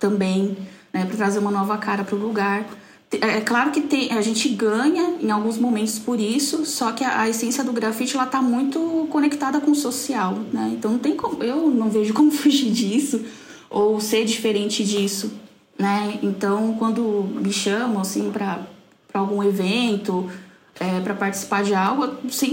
também, 0.00 0.56
né, 0.92 1.04
para 1.04 1.16
trazer 1.16 1.38
uma 1.38 1.50
nova 1.50 1.76
cara 1.76 2.02
para 2.02 2.16
o 2.16 2.18
lugar. 2.18 2.66
É, 3.20 3.36
é 3.36 3.40
claro 3.42 3.70
que 3.70 3.82
tem, 3.82 4.10
a 4.12 4.22
gente 4.22 4.48
ganha 4.48 5.16
em 5.20 5.30
alguns 5.30 5.58
momentos 5.58 5.98
por 5.98 6.18
isso, 6.18 6.64
só 6.64 6.92
que 6.92 7.04
a, 7.04 7.20
a 7.20 7.28
essência 7.28 7.62
do 7.62 7.72
grafite 7.72 8.16
ela 8.16 8.24
está 8.24 8.40
muito 8.40 9.06
conectada 9.10 9.60
com 9.60 9.72
o 9.72 9.74
social, 9.74 10.38
né? 10.50 10.72
Então 10.72 10.92
não 10.92 10.98
tem 10.98 11.14
como, 11.14 11.42
eu 11.42 11.70
não 11.70 11.90
vejo 11.90 12.14
como 12.14 12.30
fugir 12.32 12.70
disso 12.72 13.20
ou 13.68 14.00
ser 14.00 14.24
diferente 14.24 14.82
disso, 14.82 15.32
né? 15.78 16.18
Então 16.22 16.74
quando 16.78 17.02
me 17.34 17.52
chamam 17.52 18.00
assim 18.00 18.30
para 18.30 18.66
algum 19.12 19.42
evento, 19.42 20.28
é, 20.80 21.00
para 21.00 21.14
participar 21.14 21.62
de 21.62 21.74
algo, 21.74 22.04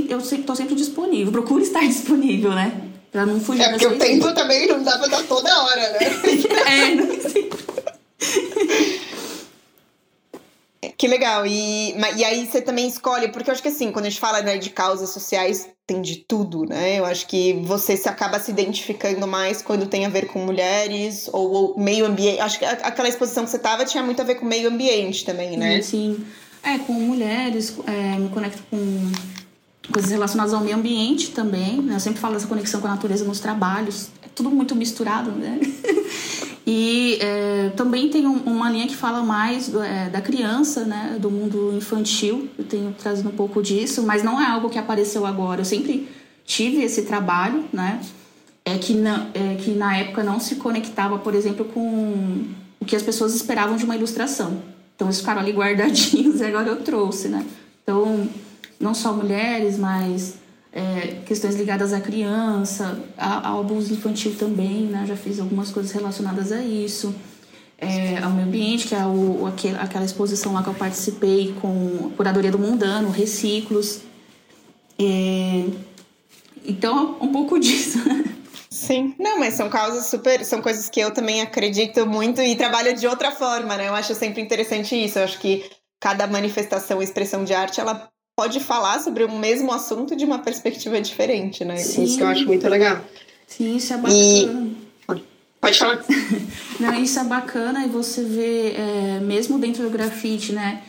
eu 0.10 0.20
estou 0.20 0.55
sempre 0.55 0.75
disponível, 0.75 1.31
procuro 1.31 1.62
estar 1.62 1.81
disponível, 1.88 2.51
né? 2.51 2.91
Pra 3.12 3.25
não 3.25 3.39
fugir 3.39 3.63
É 3.63 3.70
porque 3.70 3.88
o 3.88 3.98
tempo 3.98 4.34
também 4.34 4.68
não 4.68 4.82
dá 4.84 4.98
pra 4.98 5.08
dar 5.08 5.24
toda 5.24 5.63
hora, 5.63 5.89
né? 5.91 6.00
é, 6.91 6.96
não 6.96 7.30
sei. 7.30 7.50
Que 10.98 11.08
legal. 11.08 11.46
E, 11.46 11.96
e 12.15 12.24
aí 12.24 12.46
você 12.46 12.62
também 12.62 12.88
escolhe, 12.88 13.30
porque 13.30 13.50
eu 13.50 13.53
acho 13.53 13.62
que 13.62 13.68
assim, 13.68 13.91
quando 13.91 14.06
a 14.06 14.10
gente 14.10 14.20
fala 14.20 14.41
né, 14.41 14.58
de 14.58 14.70
causas 14.70 15.10
sociais, 15.10 15.68
tem 15.86 16.01
de 16.01 16.18
tudo, 16.18 16.65
né? 16.65 17.00
Eu 17.00 17.06
acho 17.06 17.27
que 17.27 17.53
você 17.63 17.98
se 17.98 18.08
acaba 18.08 18.39
se 18.39 18.51
identificando 18.51 19.27
mais 19.27 19.62
quando 19.62 19.88
tem 19.88 20.06
a 20.06 20.10
ver 20.10 20.27
com 20.27 20.39
mulheres 20.39 21.27
ou, 21.34 21.51
ou 21.51 21.80
meio 21.80 22.06
ambiente. 22.06 22.39
Acho 22.39 22.60
que 22.60 22.65
aquela 22.65 23.10
exposição 23.10 23.44
que 23.44 23.50
você 23.50 23.60
tava 23.60 23.84
tinha 23.84 24.03
muito 24.03 24.22
a 24.22 24.25
ver 24.25 24.36
com 24.36 24.46
meio 24.46 24.70
ambiente 24.70 25.25
também, 25.25 25.58
né? 25.58 25.82
Sim. 25.82 26.25
É, 26.63 26.77
com 26.77 26.94
mulheres, 26.94 27.75
é, 27.88 28.20
me 28.20 28.30
conecto 28.30 28.63
com 28.70 29.12
coisas 29.92 30.12
relacionadas 30.12 30.54
ao 30.54 30.62
meio 30.62 30.78
ambiente 30.78 31.32
também. 31.32 31.82
Né? 31.82 31.96
Eu 31.96 32.00
sempre 32.00 32.20
falo 32.20 32.34
dessa 32.34 32.48
conexão 32.48 32.82
com 32.82 32.88
a 32.88 32.92
natureza 32.92 33.26
nos 33.26 33.40
trabalhos. 33.40 34.10
É 34.24 34.28
tudo 34.34 34.50
muito 34.50 34.76
misturado, 34.76 35.32
né? 35.32 35.60
E 36.66 37.18
é, 37.20 37.72
também 37.76 38.08
tem 38.10 38.28
um, 38.28 38.38
uma 38.46 38.70
linha 38.70 38.88
que 38.88 38.96
fala 38.96 39.24
mais 39.24 39.74
é, 39.74 40.10
da 40.10 40.22
criança, 40.22 40.86
né, 40.86 41.18
do 41.20 41.30
mundo 41.30 41.74
infantil. 41.76 42.48
Eu 42.58 42.64
tenho 42.64 42.94
trazido 42.94 43.30
um 43.30 43.34
pouco 43.34 43.62
disso, 43.64 44.04
mas 44.04 44.24
não 44.24 44.40
é 44.40 44.46
algo 44.46 44.70
que 44.70 44.78
apareceu 44.78 45.26
agora. 45.26 45.62
Eu 45.62 45.66
sempre 45.66 46.08
tive 46.46 46.84
esse 46.84 47.02
trabalho, 47.02 47.66
né? 47.74 48.00
É 48.64 48.78
que 48.78 48.94
na, 48.94 49.28
é 49.34 49.56
que 49.56 49.72
na 49.72 49.98
época 49.98 50.24
não 50.24 50.40
se 50.40 50.56
conectava, 50.56 51.18
por 51.18 51.34
exemplo, 51.34 51.66
com 51.66 52.46
o 52.80 52.86
que 52.86 52.96
as 52.96 53.02
pessoas 53.02 53.34
esperavam 53.34 53.76
de 53.76 53.84
uma 53.84 53.96
ilustração. 53.96 54.62
Então 54.96 55.08
eles 55.08 55.20
ficaram 55.20 55.42
ali 55.42 55.52
guardadinhos 55.52 56.40
e 56.42 56.46
agora 56.46 56.70
eu 56.70 56.78
trouxe, 56.78 57.28
né? 57.28 57.44
Então, 57.84 58.30
não 58.82 58.94
só 58.94 59.14
mulheres, 59.14 59.78
mas 59.78 60.36
é, 60.74 61.22
questões 61.26 61.56
ligadas 61.56 61.94
à 61.94 62.00
criança, 62.00 63.00
ao 63.18 63.62
abuso 63.62 63.94
infantil 63.94 64.36
também, 64.38 64.86
né? 64.86 65.06
Já 65.08 65.16
fiz 65.16 65.40
algumas 65.40 65.70
coisas 65.72 65.92
relacionadas 65.92 66.52
a 66.52 66.62
isso. 66.62 67.14
É, 67.78 68.20
ao 68.20 68.30
meio 68.30 68.48
ambiente, 68.48 68.88
que 68.88 68.94
é 68.94 69.04
o, 69.06 69.48
aquele, 69.48 69.76
aquela 69.78 70.06
exposição 70.06 70.54
lá 70.54 70.62
que 70.62 70.70
eu 70.70 70.74
participei 70.74 71.56
com 71.60 72.12
a 72.14 72.16
Curadoria 72.16 72.52
do 72.52 72.60
Mundano, 72.60 73.10
Reciclos. 73.10 74.02
É, 75.00 75.66
então, 76.64 77.18
um 77.20 77.32
pouco 77.32 77.58
disso. 77.60 77.98
Sim, 78.70 79.16
não, 79.20 79.40
mas 79.40 79.56
são 79.56 79.70
causas 79.70 80.06
super. 80.06 80.46
São 80.46 80.62
coisas 80.62 80.90
que 80.90 81.00
eu 81.00 81.12
também 81.12 81.42
acredito 81.42 82.06
muito 82.06 82.42
e 82.42 82.56
trabalho 82.56 82.96
de 82.96 83.08
outra 83.08 83.32
forma, 83.32 83.76
né? 83.76 83.90
Eu 83.90 83.96
acho 83.96 84.14
sempre 84.14 84.42
interessante 84.42 84.96
isso. 84.96 85.20
Eu 85.20 85.24
acho 85.24 85.40
que 85.40 85.70
cada 86.00 86.26
manifestação, 86.28 87.02
expressão 87.02 87.44
de 87.44 87.54
arte, 87.54 87.82
ela 87.82 88.12
pode 88.42 88.60
falar 88.60 89.00
sobre 89.00 89.24
o 89.24 89.38
mesmo 89.38 89.72
assunto 89.72 90.16
de 90.16 90.26
uma 90.26 90.40
perspectiva 90.40 91.00
diferente, 91.00 91.64
né? 91.64 91.78
Sim. 91.78 92.04
Isso 92.04 92.18
que 92.18 92.24
eu 92.24 92.28
acho 92.28 92.46
muito 92.48 92.68
legal. 92.68 93.00
Sim, 93.46 93.76
isso 93.76 93.94
é 93.94 93.98
bacana. 93.98 94.18
E... 94.18 95.22
Pode 95.62 95.78
falar. 95.78 96.04
Não, 96.80 96.96
isso 96.96 97.20
é 97.20 97.24
bacana 97.24 97.86
e 97.86 97.90
você 97.90 98.24
vê, 98.24 98.74
é, 98.76 99.20
mesmo 99.20 99.60
dentro 99.60 99.84
do 99.84 99.92
grafite, 99.92 100.54
né? 100.54 100.82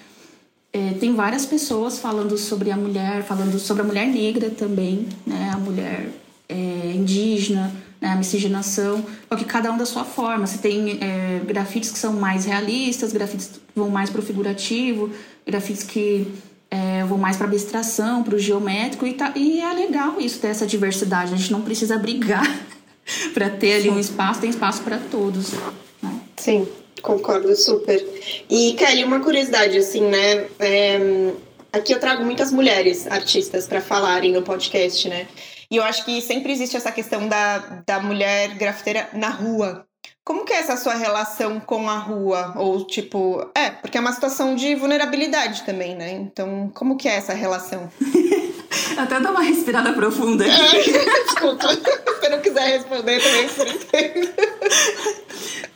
É, 0.72 0.94
tem 0.94 1.14
várias 1.14 1.44
pessoas 1.44 1.98
falando 1.98 2.38
sobre 2.38 2.70
a 2.70 2.76
mulher, 2.76 3.22
falando 3.22 3.58
sobre 3.58 3.82
a 3.82 3.84
mulher 3.84 4.06
negra 4.06 4.48
também, 4.48 5.06
né? 5.26 5.50
A 5.52 5.58
mulher 5.58 6.08
é, 6.48 6.54
indígena, 6.94 7.70
né? 8.00 8.08
a 8.08 8.16
miscigenação, 8.16 9.04
só 9.28 9.36
que 9.36 9.44
cada 9.44 9.70
um 9.70 9.76
da 9.76 9.84
sua 9.84 10.04
forma. 10.04 10.46
Você 10.46 10.56
tem 10.56 10.98
é, 11.02 11.42
grafites 11.44 11.90
que 11.90 11.98
são 11.98 12.14
mais 12.14 12.46
realistas, 12.46 13.12
grafites 13.12 13.48
que 13.48 13.60
vão 13.76 13.90
mais 13.90 14.08
pro 14.08 14.22
figurativo, 14.22 15.10
grafites 15.46 15.82
que 15.82 16.26
é, 16.72 17.02
eu 17.02 17.06
vou 17.06 17.18
mais 17.18 17.36
para 17.36 17.46
abstração, 17.46 18.22
para 18.22 18.34
o 18.34 18.38
geométrico 18.38 19.06
e, 19.06 19.12
tá, 19.12 19.30
e 19.36 19.60
é 19.60 19.72
legal 19.74 20.18
isso 20.18 20.40
ter 20.40 20.48
essa 20.48 20.66
diversidade. 20.66 21.34
A 21.34 21.36
gente 21.36 21.52
não 21.52 21.60
precisa 21.60 21.98
brigar 21.98 22.46
para 23.34 23.50
ter 23.50 23.74
ali 23.74 23.90
um 23.90 23.98
espaço, 23.98 24.40
tem 24.40 24.48
espaço 24.48 24.82
para 24.82 24.96
todos. 24.96 25.52
Né? 25.52 26.20
Sim, 26.38 26.66
concordo 27.02 27.54
super. 27.54 28.02
E 28.48 28.72
Kelly, 28.72 29.04
uma 29.04 29.20
curiosidade 29.20 29.76
assim, 29.76 30.00
né? 30.00 30.46
É, 30.58 31.32
aqui 31.74 31.92
eu 31.92 32.00
trago 32.00 32.24
muitas 32.24 32.50
mulheres 32.50 33.06
artistas 33.06 33.66
para 33.66 33.82
falarem 33.82 34.32
no 34.32 34.40
podcast, 34.40 35.06
né? 35.10 35.28
E 35.70 35.76
eu 35.76 35.82
acho 35.82 36.06
que 36.06 36.22
sempre 36.22 36.52
existe 36.52 36.74
essa 36.74 36.90
questão 36.90 37.28
da, 37.28 37.82
da 37.86 38.00
mulher 38.00 38.54
grafiteira 38.54 39.10
na 39.12 39.28
rua, 39.28 39.86
como 40.24 40.44
que 40.44 40.52
é 40.52 40.58
essa 40.58 40.76
sua 40.76 40.94
relação 40.94 41.58
com 41.58 41.88
a 41.88 41.98
rua? 41.98 42.54
Ou 42.56 42.84
tipo, 42.84 43.50
é, 43.54 43.70
porque 43.70 43.98
é 43.98 44.00
uma 44.00 44.12
situação 44.12 44.54
de 44.54 44.74
vulnerabilidade 44.74 45.62
também, 45.64 45.96
né? 45.96 46.12
Então, 46.12 46.70
como 46.74 46.96
que 46.96 47.08
é 47.08 47.16
essa 47.16 47.34
relação? 47.34 47.90
Até 48.96 49.20
dar 49.20 49.30
uma 49.30 49.42
respirada 49.42 49.92
profunda 49.92 50.44
aqui. 50.44 50.96
É, 50.96 51.24
desculpa, 51.24 51.68
se 52.22 52.28
não 52.28 52.40
quiser 52.40 52.78
responder 52.78 53.20
também, 53.20 53.48
por 53.48 53.66
entendo. 53.66 54.32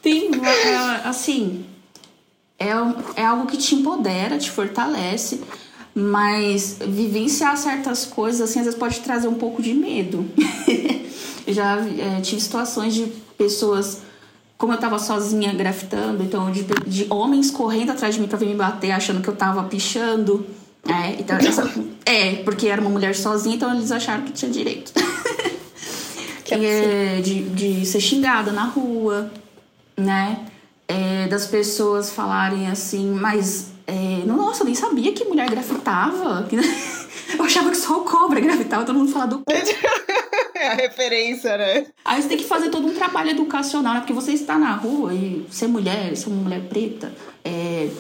Tem, 0.00 0.30
é, 0.44 1.08
assim, 1.08 1.66
é, 2.58 2.68
é 3.16 3.24
algo 3.24 3.46
que 3.46 3.56
te 3.56 3.74
empodera, 3.74 4.38
te 4.38 4.50
fortalece, 4.50 5.42
mas 5.92 6.78
vivenciar 6.80 7.56
certas 7.56 8.04
coisas, 8.04 8.48
assim, 8.48 8.60
às 8.60 8.66
vezes 8.66 8.78
pode 8.78 9.00
trazer 9.00 9.26
um 9.26 9.34
pouco 9.34 9.60
de 9.60 9.74
medo. 9.74 10.24
Já 11.48 11.78
é, 11.78 12.20
tive 12.20 12.40
situações 12.40 12.94
de 12.94 13.06
pessoas 13.36 14.05
como 14.58 14.72
eu 14.72 14.78
tava 14.78 14.98
sozinha 14.98 15.52
grafitando, 15.52 16.22
então 16.22 16.50
de, 16.50 16.64
de 16.86 17.06
homens 17.10 17.50
correndo 17.50 17.90
atrás 17.90 18.14
de 18.14 18.20
mim 18.20 18.26
pra 18.26 18.38
vir 18.38 18.48
me 18.48 18.54
bater, 18.54 18.90
achando 18.92 19.20
que 19.20 19.28
eu 19.28 19.36
tava 19.36 19.62
pichando. 19.64 20.46
É, 20.88 21.20
então, 21.20 21.36
essa, 21.36 21.68
é, 22.06 22.36
porque 22.36 22.68
era 22.68 22.80
uma 22.80 22.90
mulher 22.90 23.14
sozinha, 23.14 23.56
então 23.56 23.74
eles 23.74 23.92
acharam 23.92 24.24
que 24.24 24.32
tinha 24.32 24.50
direito. 24.50 24.92
que 26.44 26.54
é, 26.54 27.20
de, 27.20 27.42
de 27.50 27.86
ser 27.86 28.00
xingada 28.00 28.52
na 28.52 28.64
rua, 28.64 29.30
né? 29.96 30.46
É, 30.88 31.26
das 31.26 31.46
pessoas 31.46 32.10
falarem 32.10 32.68
assim, 32.68 33.10
mas 33.10 33.72
é, 33.86 34.24
nossa, 34.24 34.62
eu 34.62 34.66
nem 34.66 34.74
sabia 34.74 35.12
que 35.12 35.24
mulher 35.24 35.48
grafitava. 35.50 36.48
Eu 37.36 37.44
achava 37.44 37.70
que 37.70 37.76
só 37.76 37.98
o 37.98 38.04
cobra 38.04 38.38
gravitava, 38.38 38.84
todo 38.84 38.96
mundo 38.96 39.10
falava 39.10 39.32
do 39.32 39.42
É 40.60 40.68
a 40.68 40.74
referência, 40.74 41.56
né? 41.56 41.86
Aí 42.04 42.20
você 42.20 42.28
tem 42.28 42.38
que 42.38 42.44
fazer 42.44 42.70
todo 42.70 42.86
um 42.86 42.94
trabalho 42.94 43.30
educacional, 43.30 43.94
né? 43.94 44.00
Porque 44.00 44.12
você 44.12 44.32
está 44.32 44.58
na 44.58 44.74
rua 44.74 45.12
e 45.14 45.46
ser 45.50 45.66
mulher, 45.66 46.16
ser 46.16 46.28
uma 46.28 46.42
mulher 46.42 46.62
preta, 46.62 47.12
é, 47.44 47.90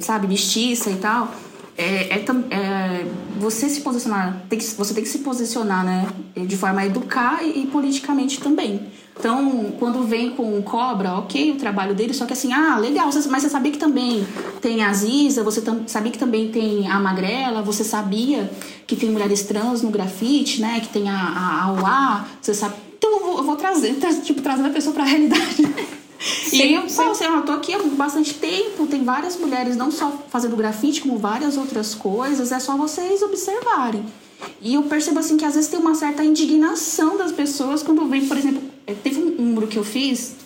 sabe, 0.00 0.26
mestiça 0.26 0.90
e 0.90 0.96
tal. 0.96 1.32
É, 1.76 2.18
é, 2.18 2.24
é, 2.50 3.06
você 3.36 3.68
se 3.68 3.80
posicionar, 3.80 4.44
tem 4.48 4.58
que, 4.58 4.64
você 4.64 4.94
tem 4.94 5.02
que 5.02 5.08
se 5.08 5.18
posicionar, 5.18 5.84
né? 5.84 6.06
De 6.36 6.56
forma 6.56 6.80
a 6.80 6.86
educar 6.86 7.42
e, 7.42 7.62
e 7.62 7.66
politicamente 7.66 8.40
também. 8.40 8.88
Então, 9.18 9.72
quando 9.78 10.02
vem 10.04 10.30
com 10.30 10.60
cobra, 10.62 11.14
ok 11.14 11.52
o 11.52 11.56
trabalho 11.56 11.94
dele, 11.94 12.12
só 12.12 12.26
que 12.26 12.32
assim, 12.32 12.52
ah, 12.52 12.76
legal, 12.78 13.08
mas 13.30 13.42
você 13.42 13.48
sabia 13.48 13.70
que 13.70 13.78
também 13.78 14.26
tem 14.60 14.82
a 14.82 14.92
Ziza, 14.92 15.42
você 15.42 15.62
sabia 15.86 16.10
que 16.10 16.18
também 16.18 16.50
tem 16.50 16.88
a 16.88 16.98
Magrela, 16.98 17.62
você 17.62 17.84
sabia 17.84 18.50
que 18.86 18.96
tem 18.96 19.10
mulheres 19.10 19.42
trans 19.42 19.82
no 19.82 19.90
grafite, 19.90 20.60
né? 20.60 20.80
Que 20.80 20.88
tem 20.88 21.08
a, 21.08 21.16
a, 21.16 21.68
a 21.68 22.24
você 22.40 22.54
sabe. 22.54 22.74
Então 22.98 23.12
eu 23.12 23.20
vou, 23.20 23.38
eu 23.38 23.44
vou 23.44 23.56
trazer, 23.56 23.94
tipo, 24.22 24.42
trazendo 24.42 24.68
a 24.68 24.72
pessoa 24.72 24.94
pra 24.94 25.04
realidade. 25.04 25.62
Sim, 26.24 26.56
e 26.56 26.74
eu 26.74 26.88
falo 26.88 27.10
assim, 27.10 27.24
eu 27.24 27.42
tô 27.42 27.52
aqui 27.52 27.74
há 27.74 27.82
bastante 27.82 28.34
tempo, 28.34 28.86
tem 28.86 29.04
várias 29.04 29.36
mulheres 29.36 29.76
não 29.76 29.90
só 29.90 30.10
fazendo 30.30 30.56
grafite, 30.56 31.02
como 31.02 31.18
várias 31.18 31.58
outras 31.58 31.94
coisas, 31.94 32.50
é 32.50 32.58
só 32.58 32.76
vocês 32.76 33.20
observarem. 33.22 34.04
E 34.60 34.74
eu 34.74 34.82
percebo 34.84 35.18
assim 35.18 35.36
que 35.36 35.44
às 35.44 35.54
vezes 35.54 35.68
tem 35.68 35.78
uma 35.78 35.94
certa 35.94 36.24
indignação 36.24 37.18
das 37.18 37.30
pessoas 37.30 37.82
quando 37.82 38.06
vem, 38.06 38.26
por 38.26 38.38
exemplo, 38.38 38.62
é, 38.86 38.94
teve 38.94 39.20
um 39.20 39.42
muro 39.42 39.66
que 39.66 39.78
eu 39.78 39.84
fiz 39.84 40.36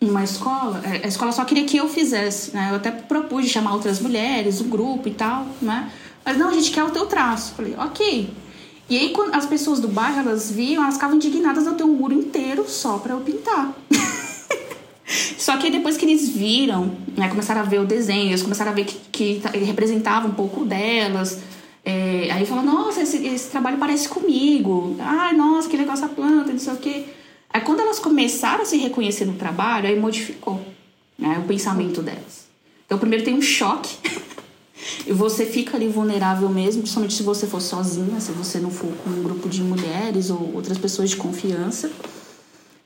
numa 0.00 0.24
escola, 0.24 0.82
é, 0.84 1.04
a 1.04 1.08
escola 1.08 1.30
só 1.30 1.44
queria 1.44 1.64
que 1.64 1.76
eu 1.76 1.88
fizesse, 1.88 2.52
né? 2.52 2.70
Eu 2.72 2.76
até 2.76 2.90
propus 2.90 3.44
de 3.44 3.50
chamar 3.50 3.74
outras 3.74 4.00
mulheres, 4.00 4.60
um 4.60 4.68
grupo 4.68 5.08
e 5.08 5.14
tal, 5.14 5.46
né? 5.60 5.90
Mas 6.24 6.36
não, 6.36 6.48
a 6.48 6.52
gente 6.52 6.70
quer 6.72 6.82
o 6.82 6.90
teu 6.90 7.06
traço. 7.06 7.54
Falei, 7.54 7.74
ok. 7.78 8.30
E 8.88 8.98
aí, 8.98 9.10
quando 9.10 9.34
as 9.34 9.46
pessoas 9.46 9.80
do 9.80 9.88
bairro, 9.88 10.20
elas 10.20 10.50
viam, 10.50 10.82
elas 10.82 10.94
ficavam 10.94 11.16
indignadas 11.16 11.64
de 11.64 11.70
eu 11.70 11.74
ter 11.74 11.84
um 11.84 11.94
muro 11.94 12.12
inteiro 12.12 12.64
só 12.68 12.98
para 12.98 13.14
eu 13.14 13.20
pintar. 13.20 13.72
Só 15.38 15.56
que 15.56 15.70
depois 15.70 15.96
que 15.96 16.04
eles 16.04 16.28
viram, 16.28 16.92
né, 17.16 17.28
começaram 17.28 17.60
a 17.60 17.64
ver 17.64 17.80
o 17.80 17.84
desenho, 17.84 18.30
eles 18.30 18.42
começaram 18.42 18.70
a 18.70 18.74
ver 18.74 18.84
que, 18.84 18.98
que 19.10 19.42
ele 19.52 19.64
representava 19.64 20.26
um 20.26 20.32
pouco 20.32 20.64
delas. 20.64 21.40
É, 21.84 22.28
aí 22.30 22.46
falaram, 22.46 22.72
nossa, 22.72 23.02
esse, 23.02 23.26
esse, 23.26 23.50
trabalho 23.50 23.78
parece 23.78 24.08
comigo. 24.08 24.96
Ai, 25.00 25.34
nossa, 25.34 25.68
que 25.68 25.76
legal 25.76 25.94
essa 25.94 26.08
planta, 26.08 26.52
não 26.52 26.58
sei 26.58 26.72
o 26.72 26.76
quê. 26.76 27.04
Aí 27.52 27.60
quando 27.60 27.80
elas 27.80 27.98
começaram 27.98 28.62
a 28.62 28.64
se 28.64 28.76
reconhecer 28.78 29.24
no 29.24 29.34
trabalho, 29.34 29.88
aí 29.88 29.98
modificou 29.98 30.60
né, 31.18 31.38
o 31.38 31.46
pensamento 31.46 32.00
delas. 32.00 32.46
Então 32.86 32.98
primeiro 32.98 33.24
tem 33.24 33.34
um 33.34 33.42
choque. 33.42 33.96
e 35.06 35.12
você 35.12 35.44
fica 35.44 35.76
ali 35.76 35.88
vulnerável 35.88 36.48
mesmo, 36.48 36.82
principalmente 36.82 37.14
se 37.14 37.22
você 37.22 37.46
for 37.46 37.60
sozinha, 37.60 38.20
se 38.20 38.32
você 38.32 38.58
não 38.58 38.70
for 38.70 38.90
com 39.04 39.10
um 39.10 39.22
grupo 39.22 39.48
de 39.48 39.60
mulheres 39.60 40.30
ou 40.30 40.54
outras 40.54 40.78
pessoas 40.78 41.10
de 41.10 41.16
confiança. 41.16 41.90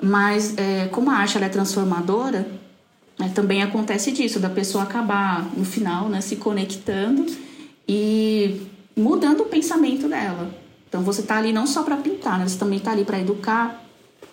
Mas 0.01 0.57
é, 0.57 0.89
como 0.89 1.11
a 1.11 1.15
arte 1.15 1.39
é 1.39 1.49
transformadora, 1.49 2.47
é, 3.19 3.29
também 3.29 3.63
acontece 3.63 4.13
disso, 4.13 4.39
da 4.39 4.51
pessoa 4.51 4.85
acabar 4.85 5.43
no 5.57 5.65
final 5.65 6.09
né, 6.09 6.21
se 6.21 6.37
conectando 6.37 7.27
e 7.89 8.61
mudando 8.95 9.41
o 9.41 9.47
pensamento 9.47 10.09
dela. 10.09 10.51
Então 10.89 11.03
você 11.03 11.23
está 11.23 11.39
ali 11.39 11.53
não 11.53 11.67
só 11.67 11.83
para 11.83 11.97
pintar, 11.97 12.39
né, 12.39 12.47
você 12.47 12.59
também 12.59 12.79
está 12.79 12.93
ali 12.93 13.05
para 13.05 13.21
educar, 13.21 13.83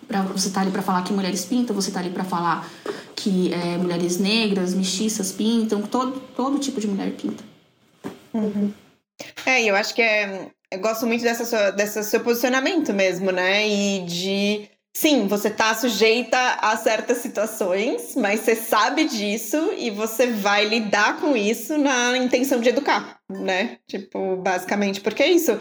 Pra, 0.08 0.22
você 0.22 0.50
tá 0.50 0.62
ali 0.62 0.72
para 0.72 0.82
falar 0.82 1.04
que 1.04 1.14
mulheres 1.14 1.46
pintam, 1.46 1.76
você 1.76 1.92
tá 1.92 2.00
ali 2.00 2.10
para 2.10 2.24
falar 2.24 2.70
que 3.16 3.54
é, 3.54 3.78
mulheres 3.78 4.18
negras, 4.18 4.74
mestiças 4.74 5.32
pintam, 5.32 5.82
todo, 5.82 6.20
todo 6.36 6.60
tipo 6.60 6.80
de 6.80 6.88
mulher 6.88 7.12
pinta. 7.14 7.44
Uhum. 8.34 8.74
É, 9.46 9.64
eu 9.64 9.76
acho 9.76 9.94
que 9.94 10.02
é. 10.02 10.50
Eu 10.70 10.80
gosto 10.80 11.06
muito 11.06 11.22
dessa 11.22 11.46
sua, 11.46 11.70
desse 11.72 12.04
seu 12.04 12.20
posicionamento 12.20 12.94
mesmo, 12.94 13.32
né? 13.32 13.68
E 13.68 14.06
de. 14.06 14.70
Sim, 14.96 15.28
você 15.28 15.50
tá 15.50 15.74
sujeita 15.74 16.38
a 16.38 16.78
certas 16.78 17.18
situações, 17.18 18.16
mas 18.16 18.42
você 18.42 18.56
sabe 18.56 19.06
disso 19.06 19.74
e 19.76 19.90
você 19.90 20.28
vai 20.28 20.66
lidar 20.66 21.20
com 21.20 21.36
isso 21.36 21.78
na 21.80 22.16
intenção 22.16 22.60
de 22.60 22.70
educar, 22.70 23.20
né? 23.28 23.80
Tipo, 23.88 24.38
basicamente, 24.38 25.02
porque 25.02 25.24
é 25.24 25.32
isso 25.32 25.60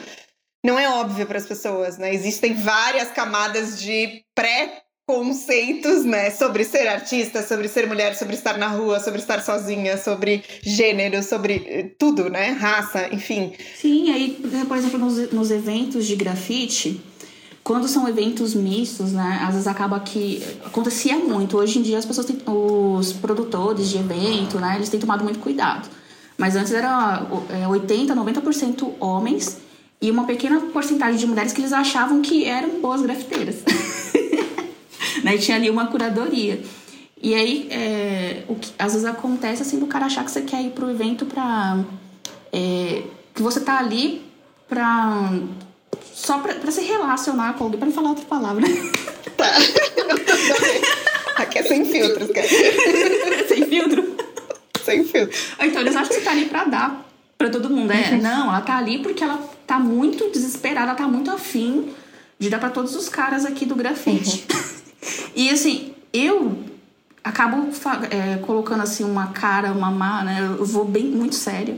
não 0.64 0.78
é 0.78 0.88
óbvio 0.88 1.26
para 1.26 1.38
as 1.38 1.46
pessoas, 1.46 1.98
né? 1.98 2.14
Existem 2.14 2.54
várias 2.54 3.10
camadas 3.10 3.80
de 3.80 4.22
pré 4.34 4.82
conceitos, 5.04 6.04
né, 6.04 6.30
sobre 6.30 6.64
ser 6.64 6.86
artista, 6.86 7.42
sobre 7.42 7.66
ser 7.68 7.88
mulher, 7.88 8.14
sobre 8.14 8.36
estar 8.36 8.56
na 8.56 8.68
rua, 8.68 9.00
sobre 9.00 9.18
estar 9.18 9.42
sozinha, 9.42 9.98
sobre 9.98 10.44
gênero, 10.62 11.22
sobre 11.24 11.64
eh, 11.66 11.90
tudo, 11.98 12.30
né, 12.30 12.50
raça, 12.50 13.12
enfim. 13.12 13.52
Sim, 13.76 14.12
aí, 14.12 14.38
por 14.66 14.76
exemplo, 14.76 14.98
nos, 15.00 15.32
nos 15.32 15.50
eventos 15.50 16.06
de 16.06 16.14
grafite, 16.14 17.02
quando 17.64 17.86
são 17.86 18.08
eventos 18.08 18.54
mistos, 18.54 19.12
né, 19.12 19.40
às 19.42 19.52
vezes 19.52 19.66
acaba 19.66 20.00
que 20.00 20.42
acontecia 20.64 21.16
muito. 21.16 21.56
Hoje 21.56 21.78
em 21.78 21.82
dia 21.82 21.98
as 21.98 22.04
pessoas 22.04 22.26
têm, 22.26 22.38
os 22.46 23.12
produtores 23.12 23.88
de 23.88 23.98
evento, 23.98 24.58
né, 24.58 24.74
eles 24.76 24.88
têm 24.88 24.98
tomado 24.98 25.22
muito 25.22 25.38
cuidado. 25.38 25.88
Mas 26.36 26.56
antes 26.56 26.72
era 26.72 27.24
80, 27.68 28.12
é, 28.12 28.16
90% 28.16 28.94
homens 28.98 29.58
e 30.00 30.10
uma 30.10 30.24
pequena 30.24 30.60
porcentagem 30.72 31.16
de 31.16 31.26
mulheres 31.26 31.52
que 31.52 31.60
eles 31.60 31.72
achavam 31.72 32.20
que 32.20 32.44
eram 32.44 32.80
boas 32.80 33.00
grafiteiras. 33.00 33.56
né? 35.22 35.38
tinha 35.38 35.56
ali 35.56 35.70
uma 35.70 35.86
curadoria. 35.86 36.60
E 37.22 37.34
aí, 37.34 37.68
é, 37.70 38.42
o 38.48 38.56
que 38.56 38.72
às 38.76 38.94
vezes 38.94 39.06
acontece 39.06 39.62
assim 39.62 39.78
do 39.78 39.86
cara 39.86 40.06
achar 40.06 40.24
que 40.24 40.30
você 40.32 40.42
quer 40.42 40.60
ir 40.60 40.70
pro 40.70 40.90
evento 40.90 41.24
pra. 41.24 41.78
É, 42.52 43.04
que 43.32 43.40
você 43.40 43.60
tá 43.60 43.78
ali 43.78 44.22
pra. 44.68 45.30
Só 46.12 46.38
pra, 46.38 46.54
pra 46.54 46.70
se 46.70 46.82
relacionar 46.82 47.54
com 47.54 47.64
alguém, 47.64 47.78
pra 47.78 47.86
não 47.86 47.94
falar 47.94 48.10
outra 48.10 48.24
palavra. 48.24 48.64
Tá. 49.34 49.46
Aqui 51.36 51.58
é 51.58 51.62
sem 51.62 51.84
filtros, 51.86 52.30
cara. 52.30 52.46
sem 53.48 53.66
filtro? 53.66 54.16
Sem 54.84 55.04
filtro. 55.04 55.38
Então 55.58 55.80
eles 55.80 55.96
acham 55.96 56.08
que 56.08 56.14
você 56.14 56.20
tá 56.20 56.32
ali 56.32 56.44
pra 56.44 56.64
dar 56.64 57.08
pra 57.38 57.50
todo 57.50 57.70
mundo. 57.70 57.92
É, 57.92 58.12
não, 58.20 58.48
ela 58.48 58.60
tá 58.60 58.76
ali 58.76 58.98
porque 58.98 59.24
ela 59.24 59.38
tá 59.66 59.78
muito 59.78 60.30
desesperada, 60.30 60.88
ela 60.88 60.94
tá 60.94 61.08
muito 61.08 61.30
afim 61.30 61.92
de 62.38 62.50
dar 62.50 62.58
para 62.58 62.70
todos 62.70 62.94
os 62.94 63.08
caras 63.08 63.44
aqui 63.44 63.64
do 63.64 63.74
grafite. 63.74 64.46
Uhum. 64.52 65.28
e 65.34 65.50
assim, 65.50 65.94
eu 66.12 66.58
acabo 67.24 67.68
é, 68.10 68.36
colocando 68.38 68.82
assim 68.82 69.04
uma 69.04 69.28
cara, 69.28 69.72
uma 69.72 69.90
má, 69.90 70.22
né? 70.24 70.56
Eu 70.58 70.64
vou 70.64 70.84
bem 70.84 71.04
muito 71.04 71.34
séria. 71.34 71.76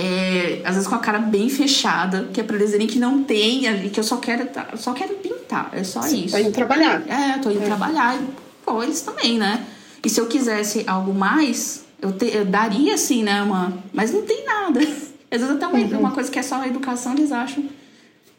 É, 0.00 0.62
às 0.64 0.76
vezes 0.76 0.88
com 0.88 0.94
a 0.94 1.00
cara 1.00 1.18
bem 1.18 1.48
fechada, 1.48 2.28
que 2.32 2.40
é 2.40 2.44
pra 2.44 2.54
eles 2.54 2.68
dizerem 2.68 2.86
que 2.86 3.00
não 3.00 3.24
tem 3.24 3.66
ali, 3.66 3.90
que 3.90 3.98
eu 3.98 4.04
só 4.04 4.18
quero, 4.18 4.48
só 4.76 4.92
quero 4.92 5.14
pintar, 5.14 5.70
é 5.72 5.82
só 5.82 6.00
Sim, 6.02 6.24
isso. 6.24 6.34
Tá 6.34 6.40
indo 6.40 6.52
trabalhar. 6.52 7.02
É, 7.08 7.36
tô 7.38 7.50
indo 7.50 7.64
é. 7.64 7.66
trabalhar. 7.66 8.16
Pô, 8.64 8.80
eles 8.80 9.00
também, 9.00 9.38
né? 9.38 9.66
E 10.04 10.08
se 10.08 10.20
eu 10.20 10.26
quisesse 10.26 10.84
algo 10.86 11.12
mais, 11.12 11.84
eu, 12.00 12.12
te, 12.12 12.26
eu 12.26 12.44
daria 12.44 12.94
assim, 12.94 13.24
né? 13.24 13.42
Uma, 13.42 13.76
mas 13.92 14.12
não 14.12 14.22
tem 14.22 14.44
nada. 14.44 14.78
Às 15.30 15.40
vezes 15.40 15.50
até 15.50 15.66
uma, 15.66 15.78
uhum. 15.78 15.98
uma 15.98 16.10
coisa 16.12 16.30
que 16.30 16.38
é 16.38 16.42
só 16.42 16.62
a 16.62 16.68
educação, 16.68 17.14
eles 17.14 17.32
acham. 17.32 17.64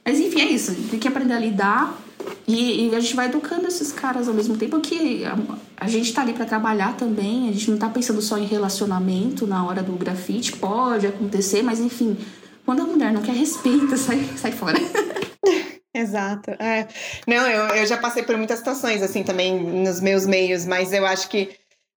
Mas 0.05 0.17
enfim, 0.17 0.39
é 0.39 0.45
isso. 0.45 0.73
Tem 0.89 0.97
que 0.97 1.09
aprender 1.09 1.33
a 1.33 1.39
lidar. 1.39 1.93
E, 2.47 2.87
e 2.87 2.95
a 2.95 2.99
gente 2.99 3.15
vai 3.15 3.27
educando 3.27 3.67
esses 3.67 3.91
caras 3.91 4.27
ao 4.27 4.33
mesmo 4.33 4.57
tempo 4.57 4.79
que 4.79 5.23
a, 5.23 5.37
a 5.77 5.87
gente 5.87 6.13
tá 6.13 6.21
ali 6.21 6.33
para 6.33 6.45
trabalhar 6.45 6.97
também. 6.97 7.47
A 7.49 7.51
gente 7.51 7.69
não 7.71 7.77
tá 7.77 7.89
pensando 7.89 8.21
só 8.21 8.37
em 8.37 8.45
relacionamento 8.45 9.45
na 9.45 9.65
hora 9.65 9.83
do 9.83 9.93
grafite. 9.93 10.53
Pode 10.53 11.07
acontecer, 11.07 11.61
mas 11.61 11.79
enfim. 11.79 12.17
Quando 12.65 12.81
a 12.81 12.85
mulher 12.85 13.13
não 13.13 13.21
quer 13.21 13.33
respeito, 13.33 13.95
sai, 13.97 14.23
sai 14.35 14.51
fora. 14.51 14.77
Exato. 15.93 16.51
É. 16.51 16.87
Não, 17.27 17.47
eu, 17.47 17.75
eu 17.75 17.85
já 17.85 17.97
passei 17.97 18.23
por 18.23 18.37
muitas 18.37 18.59
situações 18.59 19.01
assim 19.01 19.23
também 19.23 19.59
nos 19.59 19.99
meus 19.99 20.25
meios, 20.25 20.65
mas 20.65 20.93
eu 20.93 21.05
acho 21.05 21.29
que 21.29 21.49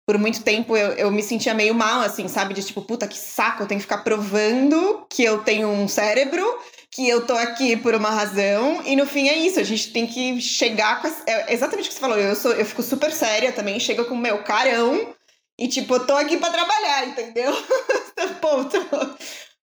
por 0.07 0.19
muito 0.19 0.43
tempo 0.43 0.76
eu, 0.76 0.93
eu 0.93 1.11
me 1.11 1.23
sentia 1.23 1.55
meio 1.55 1.75
mal, 1.75 2.00
assim, 2.00 2.26
sabe? 2.29 2.55
De 2.55 2.62
tipo, 2.62 2.83
puta, 2.83 3.07
que 3.07 3.17
saco, 3.17 3.62
eu 3.62 3.67
tenho 3.67 3.79
que 3.79 3.85
ficar 3.85 3.99
provando 3.99 5.06
que 5.08 5.23
eu 5.23 5.39
tenho 5.39 5.69
um 5.69 5.87
cérebro, 5.87 6.45
que 6.93 7.09
eu 7.09 7.26
tô 7.26 7.33
aqui 7.33 7.75
por 7.75 7.95
uma 7.95 8.11
razão, 8.11 8.83
e 8.85 8.95
no 8.95 9.07
fim 9.07 9.26
é 9.26 9.39
isso, 9.39 9.59
a 9.59 9.63
gente 9.63 9.91
tem 9.93 10.07
que 10.07 10.39
chegar 10.43 11.00
com. 11.00 11.09
É 11.26 11.55
exatamente 11.55 11.87
o 11.87 11.89
que 11.89 11.95
você 11.95 12.00
falou, 12.00 12.19
eu, 12.19 12.37
sou, 12.37 12.52
eu 12.52 12.67
fico 12.67 12.83
super 12.83 13.11
séria 13.11 13.50
também, 13.50 13.81
chego 13.81 14.05
com 14.05 14.15
o 14.15 14.19
meu 14.19 14.43
carão, 14.45 15.15
e 15.59 15.67
tipo, 15.69 15.95
eu 15.95 16.07
tô 16.07 16.15
aqui 16.15 16.37
pra 16.37 16.50
trabalhar, 16.50 17.09
entendeu? 17.09 17.50
Ponto. 18.43 18.76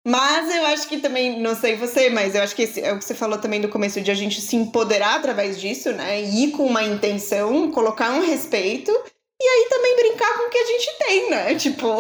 Mas 0.08 0.56
eu 0.56 0.66
acho 0.68 0.88
que 0.88 0.98
também, 0.98 1.40
não 1.40 1.56
sei 1.56 1.76
você, 1.76 2.10
mas 2.10 2.34
eu 2.34 2.42
acho 2.42 2.56
que 2.56 2.64
esse, 2.64 2.82
é 2.82 2.94
o 2.94 2.98
que 2.98 3.06
você 3.06 3.14
falou 3.14 3.38
também 3.38 3.62
do 3.62 3.70
começo 3.70 4.02
de 4.02 4.10
a 4.10 4.16
gente 4.16 4.42
se 4.42 4.56
empoderar 4.56 5.16
através 5.16 5.60
disso, 5.62 5.92
né? 5.92 6.22
Ir 6.22 6.52
com 6.52 6.66
uma 6.66 6.82
intenção, 6.82 7.70
colocar 7.70 8.10
um 8.12 8.26
respeito 8.26 8.92
e 9.40 9.48
aí 9.48 9.68
também 9.70 9.96
brincar 9.98 10.38
com 10.38 10.48
o 10.48 10.50
que 10.50 10.58
a 10.58 10.66
gente 10.66 10.98
tem, 10.98 11.30
né? 11.30 11.56
Tipo, 11.56 11.96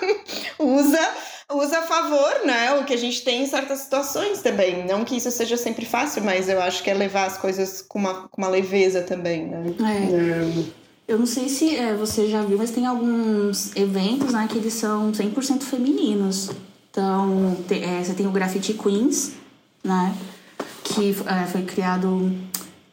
usa 0.58 1.14
usa 1.54 1.78
a 1.78 1.82
favor, 1.82 2.44
né? 2.44 2.72
O 2.74 2.84
que 2.84 2.92
a 2.92 2.96
gente 2.98 3.22
tem 3.22 3.42
em 3.42 3.46
certas 3.46 3.80
situações 3.80 4.40
também. 4.42 4.86
Não 4.86 5.04
que 5.04 5.16
isso 5.16 5.30
seja 5.30 5.56
sempre 5.56 5.84
fácil, 5.84 6.22
mas 6.22 6.48
eu 6.48 6.60
acho 6.60 6.82
que 6.82 6.90
é 6.90 6.94
levar 6.94 7.26
as 7.26 7.36
coisas 7.36 7.82
com 7.82 7.98
uma, 7.98 8.28
com 8.28 8.40
uma 8.40 8.48
leveza 8.48 9.02
também, 9.02 9.46
né? 9.46 9.74
É. 9.80 10.82
Eu 11.08 11.18
não 11.18 11.26
sei 11.26 11.48
se 11.48 11.76
é, 11.76 11.94
você 11.94 12.28
já 12.28 12.42
viu, 12.42 12.56
mas 12.56 12.70
tem 12.70 12.86
alguns 12.86 13.74
eventos, 13.76 14.32
né, 14.32 14.48
que 14.50 14.56
eles 14.56 14.72
são 14.74 15.12
100% 15.12 15.62
femininos. 15.62 16.50
Então, 16.90 17.56
te, 17.66 17.82
é, 17.82 18.02
você 18.02 18.14
tem 18.14 18.26
o 18.26 18.30
Graffiti 18.30 18.74
Queens, 18.74 19.32
né? 19.82 20.14
Que 20.84 21.10
é, 21.26 21.46
foi 21.46 21.62
criado 21.62 22.32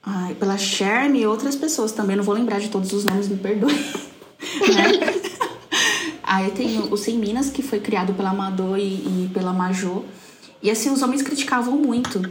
Ai, 0.02 0.34
pela 0.36 0.58
Sherm 0.58 1.16
e 1.16 1.28
outras 1.28 1.56
pessoas 1.56 1.92
também. 1.92 2.16
Não 2.16 2.24
vou 2.24 2.34
lembrar 2.34 2.60
de 2.60 2.70
todos 2.70 2.92
os 2.94 3.06
nomes, 3.06 3.28
me 3.28 3.38
perdoe. 3.38 3.74
né? 3.74 5.14
Aí 6.30 6.52
tem 6.52 6.80
o 6.80 6.96
Sem 6.96 7.18
Minas, 7.18 7.50
que 7.50 7.64
foi 7.64 7.80
criado 7.80 8.14
pela 8.14 8.30
Amador 8.30 8.78
e, 8.78 8.84
e, 8.84 9.32
pela 9.34 9.52
Majô. 9.52 10.04
E 10.62 10.70
assim, 10.70 10.92
os 10.92 11.02
homens 11.02 11.24
criticavam 11.24 11.76
muito. 11.76 12.22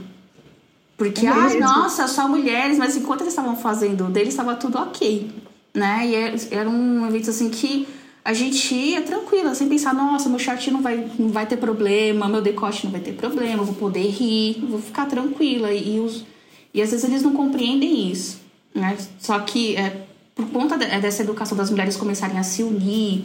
Porque, 0.97 1.27
é 1.27 1.31
ah, 1.31 1.53
nossa, 1.59 2.07
só 2.07 2.29
mulheres, 2.29 2.79
mas 2.79 2.97
enquanto 2.97 3.23
eles 3.23 3.33
estavam 3.33 3.57
fazendo 3.57 4.07
o 4.07 4.09
deles, 4.09 4.29
estava 4.29 4.55
tudo 4.55 4.79
ok. 4.79 5.29
Né? 5.75 6.07
E 6.07 6.15
era, 6.15 6.37
era 6.53 6.71
um 6.71 7.09
evento 7.09 7.31
assim 7.31 7.51
que 7.51 7.89
a 8.25 8.33
gente 8.33 8.73
ia 8.73 9.03
tranquila, 9.03 9.53
sem 9.57 9.69
pensar, 9.69 9.93
nossa, 9.93 10.29
meu 10.29 10.39
short 10.39 10.71
não 10.71 10.81
vai, 10.81 11.11
não 11.19 11.31
vai 11.31 11.47
ter 11.47 11.57
problema, 11.57 12.29
meu 12.29 12.41
decote 12.41 12.85
não 12.85 12.93
vai 12.93 13.01
ter 13.01 13.15
problema, 13.15 13.65
vou 13.65 13.75
poder 13.75 14.09
rir, 14.11 14.65
vou 14.65 14.81
ficar 14.81 15.07
tranquila. 15.07 15.73
E 15.73 15.99
os 15.99 16.25
e 16.73 16.81
às 16.81 16.93
vezes 16.93 17.05
eles 17.05 17.23
não 17.23 17.33
compreendem 17.33 18.13
isso. 18.13 18.41
Né? 18.73 18.97
Só 19.19 19.41
que 19.41 19.75
é, 19.75 20.07
por 20.37 20.47
conta 20.51 20.77
é, 20.77 21.01
dessa 21.01 21.25
educação 21.25 21.59
das 21.59 21.69
mulheres 21.69 21.97
começarem 21.97 22.39
a 22.39 22.45
se 22.45 22.63
unir 22.63 23.25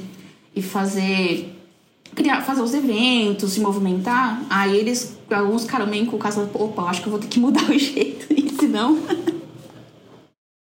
e 0.56 0.62
fazer 0.62 1.60
criar, 2.14 2.42
fazer 2.42 2.62
os 2.62 2.74
eventos, 2.74 3.54
se 3.54 3.60
movimentar, 3.60 4.42
aí 4.50 4.78
eles, 4.78 5.18
alguns 5.32 5.66
caras 5.66 5.88
meio 5.88 6.06
com 6.06 6.16
o 6.16 6.20
caso, 6.20 6.50
opa, 6.54 6.84
acho 6.84 7.02
que 7.02 7.08
eu 7.08 7.12
vou 7.12 7.20
ter 7.20 7.28
que 7.28 7.40
mudar 7.40 7.64
o 7.70 7.78
jeito, 7.78 8.28
senão. 8.60 8.98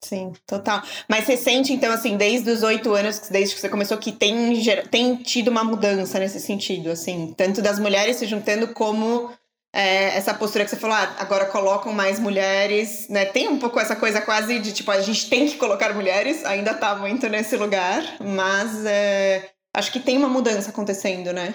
Sim, 0.05 0.33
total. 0.47 0.83
Mas 1.09 1.25
você 1.25 1.37
sente, 1.37 1.73
então, 1.73 1.93
assim, 1.93 2.17
desde 2.17 2.51
os 2.51 2.62
oito 2.62 2.93
anos, 2.95 3.21
desde 3.31 3.55
que 3.55 3.61
você 3.61 3.69
começou, 3.69 3.99
que 3.99 4.11
tem, 4.11 4.61
tem 4.91 5.17
tido 5.17 5.49
uma 5.49 5.62
mudança 5.62 6.19
nesse 6.19 6.41
sentido, 6.41 6.91
assim, 6.91 7.35
tanto 7.37 7.61
das 7.61 7.79
mulheres 7.79 8.17
se 8.17 8.27
juntando 8.27 8.69
como 8.69 9.31
é, 9.75 10.17
essa 10.17 10.33
postura 10.33 10.64
que 10.64 10.71
você 10.71 10.77
falou, 10.77 10.97
ah, 10.97 11.17
agora 11.19 11.45
colocam 11.47 11.93
mais 11.93 12.19
mulheres, 12.19 13.07
né? 13.11 13.27
Tem 13.27 13.49
um 13.49 13.59
pouco 13.59 13.79
essa 13.79 13.95
coisa 13.95 14.21
quase 14.21 14.59
de 14.61 14.73
tipo, 14.73 14.91
a 14.91 15.01
gente 15.01 15.29
tem 15.29 15.47
que 15.47 15.57
colocar 15.57 15.93
mulheres, 15.93 16.45
ainda 16.45 16.73
tá 16.73 16.95
muito 16.97 17.29
nesse 17.29 17.57
lugar, 17.57 18.03
mas 18.21 18.87
é, 18.87 19.51
acho 19.79 19.93
que 19.93 20.01
tem 20.01 20.19
uma 20.19 20.29
mudança 20.29 20.71
acontecendo, 20.71 21.33
né? 21.33 21.55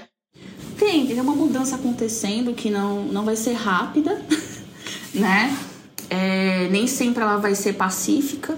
Tem, 0.79 1.05
tem 1.05 1.19
uma 1.19 1.35
mudança 1.35 1.75
acontecendo 1.75 2.53
que 2.53 2.69
não, 2.69 3.03
não 3.03 3.25
vai 3.25 3.35
ser 3.35 3.53
rápida, 3.53 4.21
né? 5.13 5.55
É, 6.09 6.67
nem 6.69 6.87
sempre 6.87 7.21
ela 7.21 7.37
vai 7.37 7.53
ser 7.53 7.73
pacífica, 7.73 8.57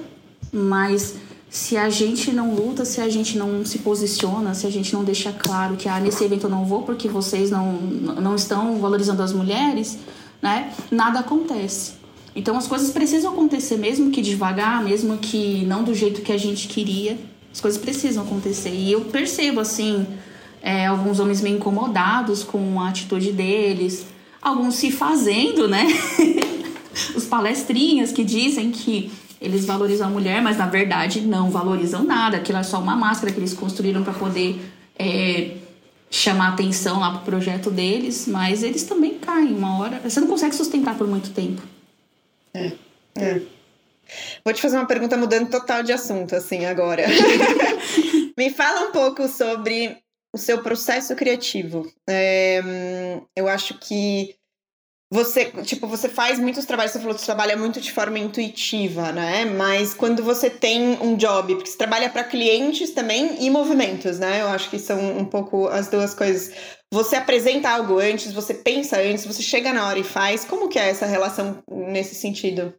mas 0.53 1.15
se 1.49 1.77
a 1.77 1.89
gente 1.89 2.31
não 2.31 2.53
luta, 2.53 2.85
se 2.85 3.01
a 3.01 3.09
gente 3.09 3.37
não 3.37 3.65
se 3.65 3.79
posiciona, 3.79 4.53
se 4.53 4.67
a 4.67 4.69
gente 4.69 4.93
não 4.93 5.03
deixa 5.03 5.31
claro 5.31 5.75
que 5.75 5.89
ah, 5.89 5.99
nesse 5.99 6.23
evento 6.23 6.45
eu 6.45 6.49
não 6.49 6.65
vou 6.65 6.83
porque 6.83 7.07
vocês 7.07 7.49
não, 7.49 7.73
não 7.73 8.35
estão 8.35 8.79
valorizando 8.79 9.23
as 9.23 9.33
mulheres, 9.33 9.97
né? 10.41 10.71
Nada 10.91 11.19
acontece. 11.19 11.93
Então 12.35 12.57
as 12.57 12.67
coisas 12.67 12.91
precisam 12.91 13.31
acontecer, 13.31 13.77
mesmo 13.77 14.11
que 14.11 14.21
devagar, 14.21 14.83
mesmo 14.83 15.17
que 15.17 15.65
não 15.65 15.83
do 15.83 15.93
jeito 15.93 16.21
que 16.21 16.31
a 16.31 16.37
gente 16.37 16.67
queria, 16.67 17.17
as 17.55 17.61
coisas 17.61 17.79
precisam 17.79 18.25
acontecer. 18.25 18.71
E 18.71 18.91
eu 18.91 19.05
percebo, 19.05 19.61
assim, 19.61 20.05
é, 20.61 20.87
alguns 20.87 21.21
homens 21.21 21.39
meio 21.39 21.55
incomodados 21.55 22.43
com 22.43 22.81
a 22.81 22.89
atitude 22.89 23.31
deles, 23.31 24.05
alguns 24.41 24.75
se 24.75 24.91
fazendo, 24.91 25.65
né? 25.65 25.87
Os 27.15 27.23
palestrinhas 27.23 28.11
que 28.11 28.25
dizem 28.25 28.71
que 28.71 29.09
eles 29.39 29.65
valorizam 29.65 30.07
a 30.07 30.09
mulher, 30.09 30.41
mas 30.41 30.57
na 30.57 30.65
verdade 30.65 31.21
não 31.21 31.49
valorizam 31.49 32.03
nada. 32.03 32.37
Aquilo 32.37 32.57
é 32.57 32.63
só 32.63 32.77
uma 32.77 32.95
máscara 32.95 33.31
que 33.31 33.39
eles 33.39 33.53
construíram 33.53 34.03
para 34.03 34.13
poder 34.13 34.59
é, 34.99 35.55
chamar 36.11 36.49
atenção 36.49 36.99
lá 36.99 37.11
pro 37.11 37.21
projeto 37.21 37.71
deles, 37.71 38.27
mas 38.27 38.63
eles 38.63 38.83
também 38.83 39.17
caem 39.17 39.55
uma 39.55 39.79
hora. 39.79 40.01
Você 40.03 40.19
não 40.19 40.27
consegue 40.27 40.53
sustentar 40.53 40.97
por 40.97 41.07
muito 41.07 41.29
tempo. 41.31 41.61
É. 42.53 42.73
é. 43.15 43.41
Vou 44.43 44.53
te 44.53 44.61
fazer 44.61 44.77
uma 44.77 44.87
pergunta 44.87 45.17
mudando 45.17 45.49
total 45.49 45.83
de 45.83 45.91
assunto, 45.91 46.35
assim, 46.35 46.65
agora. 46.65 47.05
Me 48.37 48.49
fala 48.49 48.87
um 48.87 48.91
pouco 48.91 49.27
sobre 49.27 49.97
o 50.33 50.37
seu 50.37 50.61
processo 50.61 51.15
criativo. 51.15 51.89
É, 52.09 52.61
eu 53.35 53.47
acho 53.47 53.79
que 53.79 54.35
você, 55.11 55.45
tipo, 55.63 55.87
você 55.87 56.09
faz 56.09 56.39
muitos 56.39 56.65
trabalhos, 56.65 56.91
você 56.91 56.99
falou 56.99 57.13
que 57.13 57.21
você 57.21 57.25
trabalha 57.27 57.55
muito 57.55 57.79
de 57.79 57.91
forma 57.91 58.17
intuitiva, 58.19 59.11
né? 59.11 59.45
Mas 59.45 59.93
quando 59.93 60.23
você 60.23 60.49
tem 60.49 60.97
um 61.01 61.15
job, 61.15 61.55
porque 61.55 61.69
você 61.69 61.77
trabalha 61.77 62.09
para 62.09 62.23
clientes 62.23 62.91
também 62.91 63.43
e 63.43 63.49
movimentos, 63.49 64.19
né? 64.19 64.41
Eu 64.41 64.47
acho 64.47 64.69
que 64.69 64.79
são 64.79 65.17
um 65.17 65.23
pouco 65.23 65.67
as 65.67 65.87
duas 65.87 66.13
coisas. 66.13 66.51
Você 66.91 67.15
apresenta 67.15 67.69
algo 67.69 67.99
antes, 67.99 68.33
você 68.33 68.53
pensa 68.53 68.99
antes, 68.99 69.25
você 69.25 69.41
chega 69.41 69.71
na 69.71 69.87
hora 69.87 69.99
e 69.99 70.03
faz. 70.03 70.43
Como 70.43 70.67
que 70.67 70.79
é 70.79 70.89
essa 70.89 71.05
relação 71.05 71.63
nesse 71.69 72.15
sentido? 72.15 72.73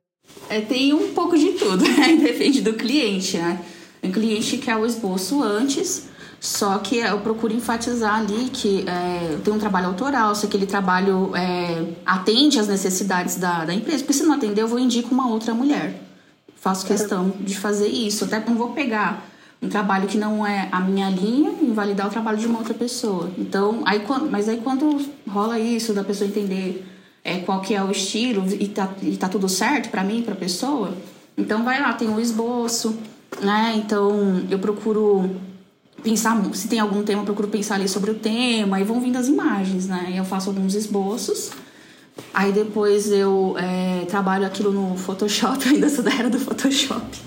É, 0.49 0.61
tem 0.61 0.93
um 0.93 1.13
pouco 1.13 1.37
de 1.37 1.53
tudo, 1.53 1.83
né? 1.89 2.17
Depende 2.17 2.61
do 2.61 2.75
cliente, 2.75 3.39
né? 3.39 3.61
O 4.03 4.11
cliente 4.11 4.59
quer 4.59 4.77
o 4.77 4.87
esboço 4.87 5.43
antes, 5.43 6.09
só 6.41 6.79
que 6.79 6.99
eu 6.99 7.19
procuro 7.21 7.53
enfatizar 7.53 8.21
ali 8.21 8.51
que 8.51 8.85
é, 8.87 9.39
tem 9.43 9.53
um 9.53 9.59
trabalho 9.59 9.89
autoral, 9.89 10.35
se 10.35 10.47
aquele 10.47 10.67
trabalho 10.67 11.35
é, 11.35 11.85
atende 12.05 12.59
às 12.59 12.69
necessidades 12.69 13.37
da, 13.37 13.65
da 13.65 13.75
empresa. 13.75 13.99
Porque 13.99 14.13
se 14.13 14.23
não 14.23 14.35
atender, 14.35 14.63
eu 14.63 14.69
vou 14.69 14.79
indicar 14.79 15.11
uma 15.13 15.29
outra 15.29 15.53
mulher. 15.55 16.01
Faço 16.57 16.87
questão 16.87 17.33
de 17.41 17.59
fazer 17.59 17.89
isso. 17.89 18.25
Até 18.25 18.43
não 18.45 18.57
vou 18.57 18.71
pegar 18.71 19.27
um 19.63 19.69
trabalho 19.69 20.07
que 20.07 20.19
não 20.19 20.47
é 20.47 20.69
a 20.71 20.81
minha 20.81 21.09
linha 21.09 21.55
e 21.61 21.65
invalidar 21.65 22.07
o 22.07 22.11
trabalho 22.11 22.39
de 22.39 22.47
uma 22.47 22.59
outra 22.59 22.75
pessoa. 22.75 23.31
Então, 23.39 23.83
aí, 23.85 24.03
mas 24.31 24.49
aí 24.49 24.61
quando 24.63 25.01
rola 25.29 25.59
isso, 25.59 25.93
da 25.93 26.05
pessoa 26.05 26.29
entender 26.29 26.85
é, 27.27 27.39
qual 27.41 27.61
que 27.61 27.75
é 27.75 27.83
o 27.83 27.91
estilo 27.91 28.47
e 28.49 28.69
tá, 28.69 28.89
e 29.03 29.17
tá 29.17 29.29
tudo 29.29 29.49
certo 29.49 29.91
para 29.91 30.05
mim, 30.05 30.23
pra 30.23 30.37
pessoa, 30.37 30.97
então 31.37 31.65
vai 31.65 31.81
lá, 31.81 31.93
tem 31.93 32.09
um 32.09 32.21
esboço, 32.21 32.97
né? 33.43 33.75
Então 33.77 34.45
eu 34.49 34.61
procuro 34.61 35.29
pensar, 36.05 36.41
se 36.55 36.69
tem 36.69 36.79
algum 36.79 37.03
tema, 37.03 37.23
eu 37.23 37.25
procuro 37.25 37.49
pensar 37.49 37.75
ali 37.75 37.89
sobre 37.89 38.13
o 38.13 38.15
tema, 38.15 38.81
e 38.81 38.85
vão 38.85 39.01
vindo 39.01 39.17
as 39.17 39.27
imagens, 39.27 39.89
né? 39.89 40.15
Eu 40.15 40.25
faço 40.25 40.51
alguns 40.51 40.77
esboços, 40.77 41.51
aí 42.33 42.53
depois 42.53 43.11
eu 43.11 43.57
é, 43.59 44.05
trabalho 44.05 44.47
aquilo 44.47 44.71
no 44.71 44.97
Photoshop, 44.97 45.67
ainda 45.69 45.89
sou 45.91 46.05
da 46.05 46.15
era 46.15 46.31
do 46.31 46.39
Photoshop. 46.39 47.19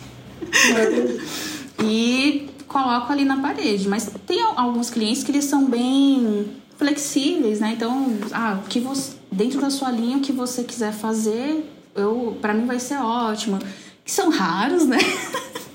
e 1.84 2.50
coloco 2.70 3.12
ali 3.12 3.26
na 3.26 3.42
parede. 3.42 3.90
Mas 3.90 4.10
tem 4.26 4.42
alguns 4.56 4.90
clientes 4.90 5.24
que 5.24 5.32
eles 5.32 5.46
são 5.46 5.66
bem 5.70 6.48
flexíveis, 6.78 7.60
né? 7.60 7.74
Então, 7.76 8.18
ah, 8.32 8.60
que 8.70 8.80
você, 8.80 9.19
dentro 9.40 9.62
da 9.62 9.70
sua 9.70 9.90
linha, 9.90 10.18
o 10.18 10.22
que 10.22 10.34
você 10.34 10.66
quiser 10.66 10.92
fazer, 10.92 11.64
eu, 11.96 12.38
para 12.42 12.54
mim 12.54 12.66
vai 12.66 12.78
ser 12.78 12.98
ótimo. 12.98 13.58
Que 14.04 14.12
são 14.12 14.30
raros, 14.30 14.86
né? 14.86 14.98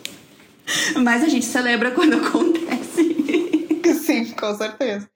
Mas 1.03 1.24
a 1.24 1.29
gente 1.29 1.46
celebra 1.46 1.90
quando 1.92 2.16
acontece. 2.16 3.16
Sim, 4.05 4.33
com 4.33 4.55
certeza. 4.55 5.09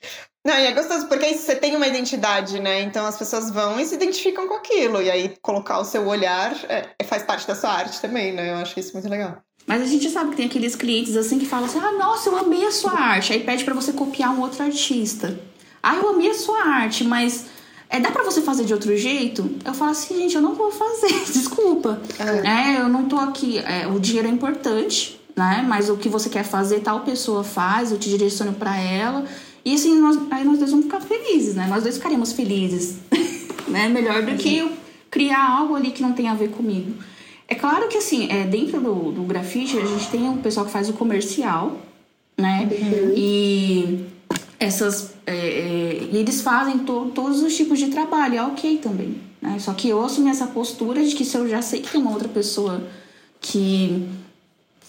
Não, 0.46 0.54
e 0.54 0.64
é 0.64 0.72
gostoso, 0.72 1.08
porque 1.08 1.26
aí 1.26 1.36
você 1.36 1.54
tem 1.56 1.76
uma 1.76 1.86
identidade, 1.86 2.58
né? 2.58 2.80
Então 2.80 3.04
as 3.04 3.18
pessoas 3.18 3.50
vão 3.50 3.78
e 3.78 3.84
se 3.84 3.96
identificam 3.96 4.48
com 4.48 4.54
aquilo. 4.54 5.02
E 5.02 5.10
aí 5.10 5.34
colocar 5.42 5.78
o 5.78 5.84
seu 5.84 6.06
olhar 6.06 6.56
é, 6.70 6.94
é, 6.98 7.04
faz 7.04 7.22
parte 7.22 7.46
da 7.46 7.54
sua 7.54 7.70
arte 7.70 8.00
também, 8.00 8.32
né? 8.32 8.52
Eu 8.52 8.56
acho 8.56 8.80
isso 8.80 8.94
muito 8.94 9.10
legal. 9.10 9.42
Mas 9.66 9.82
a 9.82 9.86
gente 9.86 10.08
sabe 10.08 10.30
que 10.30 10.36
tem 10.36 10.46
aqueles 10.46 10.74
clientes 10.74 11.16
assim 11.16 11.38
que 11.38 11.44
falam 11.44 11.66
assim: 11.66 11.80
ah, 11.80 11.92
nossa, 11.92 12.30
eu 12.30 12.38
amei 12.38 12.64
a 12.64 12.72
sua 12.72 12.92
arte. 12.92 13.34
Aí 13.34 13.40
pede 13.44 13.62
para 13.62 13.74
você 13.74 13.92
copiar 13.92 14.30
um 14.30 14.40
outro 14.40 14.62
artista. 14.62 15.38
Ah, 15.82 15.96
eu 15.96 16.08
amei 16.08 16.30
a 16.30 16.34
sua 16.34 16.62
arte, 16.62 17.04
mas 17.04 17.57
é, 17.90 17.98
dá 17.98 18.10
para 18.10 18.22
você 18.22 18.42
fazer 18.42 18.64
de 18.64 18.72
outro 18.74 18.96
jeito? 18.96 19.50
Eu 19.64 19.72
falo 19.72 19.90
assim, 19.90 20.16
gente, 20.18 20.34
eu 20.34 20.42
não 20.42 20.54
vou 20.54 20.70
fazer, 20.70 21.12
desculpa. 21.32 22.00
É. 22.18 22.76
é 22.76 22.80
eu 22.80 22.88
não 22.88 23.06
tô 23.06 23.16
aqui. 23.16 23.58
É, 23.58 23.86
o 23.86 23.98
dinheiro 23.98 24.28
é 24.28 24.30
importante, 24.30 25.18
né? 25.34 25.64
Mas 25.66 25.88
o 25.88 25.96
que 25.96 26.08
você 26.08 26.28
quer 26.28 26.44
fazer, 26.44 26.80
tal 26.80 27.00
pessoa 27.00 27.42
faz, 27.42 27.90
eu 27.90 27.98
te 27.98 28.10
direciono 28.10 28.52
para 28.52 28.76
ela. 28.76 29.24
E 29.64 29.74
assim, 29.74 29.98
nós, 29.98 30.18
aí 30.30 30.44
nós 30.44 30.58
dois 30.58 30.70
vamos 30.70 30.86
ficar 30.86 31.00
felizes, 31.00 31.54
né? 31.54 31.66
Nós 31.68 31.82
dois 31.82 31.96
ficaremos 31.96 32.32
felizes. 32.32 32.96
né? 33.68 33.88
Melhor 33.88 34.22
do 34.22 34.36
que 34.36 34.58
eu 34.58 34.70
criar 35.10 35.50
algo 35.50 35.74
ali 35.74 35.90
que 35.90 36.02
não 36.02 36.12
tem 36.12 36.28
a 36.28 36.34
ver 36.34 36.50
comigo. 36.50 36.92
É 37.46 37.54
claro 37.54 37.88
que 37.88 37.96
assim, 37.96 38.30
é, 38.30 38.44
dentro 38.44 38.78
do, 38.80 39.12
do 39.12 39.22
grafite, 39.22 39.78
a 39.78 39.84
gente 39.86 40.08
tem 40.08 40.28
o 40.28 40.36
pessoal 40.36 40.66
que 40.66 40.72
faz 40.72 40.90
o 40.90 40.92
comercial, 40.92 41.80
né? 42.36 42.68
Uhum. 42.70 43.12
E 43.16 44.06
essas. 44.58 45.12
É, 45.26 45.34
é, 45.34 46.08
e 46.10 46.16
eles 46.16 46.40
fazem 46.42 46.78
to, 46.80 47.10
todos 47.14 47.42
os 47.42 47.56
tipos 47.56 47.78
de 47.78 47.88
trabalho, 47.88 48.36
é 48.36 48.42
ok 48.42 48.78
também. 48.78 49.20
Né? 49.40 49.58
Só 49.58 49.72
que 49.72 49.88
eu 49.88 50.04
assumo 50.04 50.28
essa 50.28 50.46
postura 50.46 51.04
de 51.04 51.14
que 51.14 51.24
se 51.24 51.36
eu 51.36 51.48
já 51.48 51.62
sei 51.62 51.80
que 51.80 51.90
tem 51.90 52.00
uma 52.00 52.12
outra 52.12 52.28
pessoa 52.28 52.82
que 53.40 54.08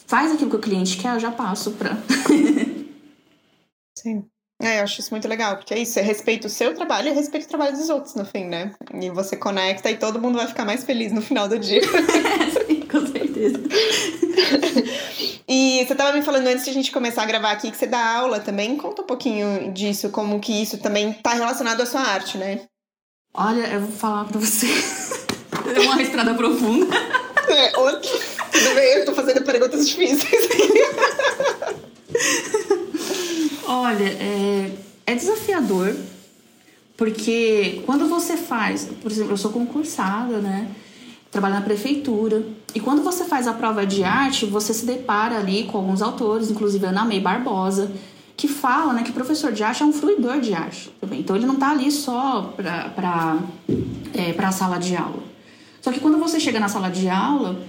faz 0.08 0.32
aquilo 0.32 0.50
que 0.50 0.56
o 0.56 0.60
cliente 0.60 0.98
quer, 0.98 1.14
eu 1.16 1.20
já 1.20 1.32
passo 1.32 1.72
pra. 1.72 1.98
Sim. 3.98 4.26
É, 4.62 4.80
eu 4.80 4.84
acho 4.84 5.00
isso 5.00 5.12
muito 5.12 5.26
legal, 5.26 5.56
porque 5.56 5.74
é 5.74 5.80
isso, 5.80 5.94
você 5.94 6.02
respeita 6.02 6.48
o 6.48 6.50
seu 6.50 6.76
trabalho 6.76 7.08
e 7.08 7.14
respeita 7.14 7.46
o 7.46 7.50
trabalho 7.50 7.78
dos 7.78 7.90
outros 7.90 8.14
no 8.16 8.26
fim, 8.26 8.44
né? 8.44 8.74
E 8.94 9.10
você 9.10 9.38
conecta 9.38 9.90
e 9.90 9.96
todo 9.96 10.20
mundo 10.20 10.36
vai 10.36 10.48
ficar 10.48 10.66
mais 10.66 10.84
feliz 10.84 11.14
no 11.14 11.22
final 11.22 11.48
do 11.48 11.58
dia. 11.58 11.82
Sim, 12.68 12.82
com 12.82 13.08
certeza. 13.08 13.58
E 15.52 15.84
você 15.84 15.94
estava 15.94 16.14
me 16.14 16.22
falando 16.22 16.46
antes 16.46 16.64
de 16.64 16.70
a 16.70 16.74
gente 16.74 16.92
começar 16.92 17.24
a 17.24 17.26
gravar 17.26 17.50
aqui 17.50 17.72
que 17.72 17.78
você 17.78 17.88
dá 17.88 18.18
aula 18.18 18.40
também. 18.40 18.78
Conta 18.78 19.02
um 19.02 19.06
pouquinho 19.06 19.74
disso, 19.74 20.12
como 20.12 20.40
que 20.40 20.54
isso 20.54 20.78
também 20.78 21.10
está 21.10 21.34
relacionado 21.34 21.82
à 21.82 21.88
sua 21.88 22.02
arte, 22.02 22.38
né? 22.38 22.62
Olha, 23.34 23.66
eu 23.66 23.82
vou 23.82 23.92
falar 23.92 24.26
pra 24.26 24.40
você. 24.40 24.68
É 25.76 25.80
uma 25.82 26.02
estrada 26.02 26.34
profunda. 26.34 26.96
É, 27.48 27.70
tudo 27.72 28.76
bem, 28.76 28.94
eu 28.96 29.06
tô 29.06 29.14
fazendo 29.14 29.44
perguntas 29.44 29.88
difíceis. 29.88 30.50
Olha, 33.68 34.06
é, 34.06 34.72
é 35.06 35.16
desafiador, 35.16 35.96
porque 36.98 37.84
quando 37.86 38.08
você 38.08 38.36
faz, 38.36 38.88
por 39.02 39.12
exemplo, 39.12 39.34
eu 39.34 39.38
sou 39.38 39.52
concursada, 39.52 40.40
né? 40.40 40.70
Trabalho 41.32 41.56
na 41.56 41.62
prefeitura. 41.62 42.44
E 42.74 42.80
quando 42.80 43.04
você 43.04 43.24
faz 43.24 43.48
a 43.48 43.54
prova 43.54 43.86
de 43.86 44.04
arte, 44.04 44.46
você 44.46 44.74
se 44.74 44.86
depara 44.86 45.38
ali 45.38 45.66
com 45.66 45.78
alguns 45.78 46.02
autores, 46.02 46.50
inclusive 46.50 46.86
Ana 46.86 47.06
May 47.06 47.20
Barbosa, 47.20 47.92
que 48.36 48.48
falam 48.48 48.94
né, 48.94 49.04
que 49.04 49.12
professor 49.12 49.52
de 49.52 49.64
arte 49.64 49.84
é 49.84 49.86
um 49.86 49.94
fruidor 49.94 50.40
de 50.40 50.54
arte 50.54 50.92
também. 51.00 51.20
Então 51.20 51.36
ele 51.36 51.46
não 51.46 51.56
está 51.56 51.72
ali 51.72 51.92
só 51.92 52.54
para 52.96 53.38
é, 54.14 54.36
a 54.38 54.52
sala 54.52 54.78
de 54.78 54.96
aula. 54.96 55.24
Só 55.82 55.92
que 55.92 56.00
quando 56.00 56.18
você 56.18 56.40
chega 56.40 56.60
na 56.60 56.68
sala 56.68 56.90
de 56.90 57.10
aula, 57.10 57.60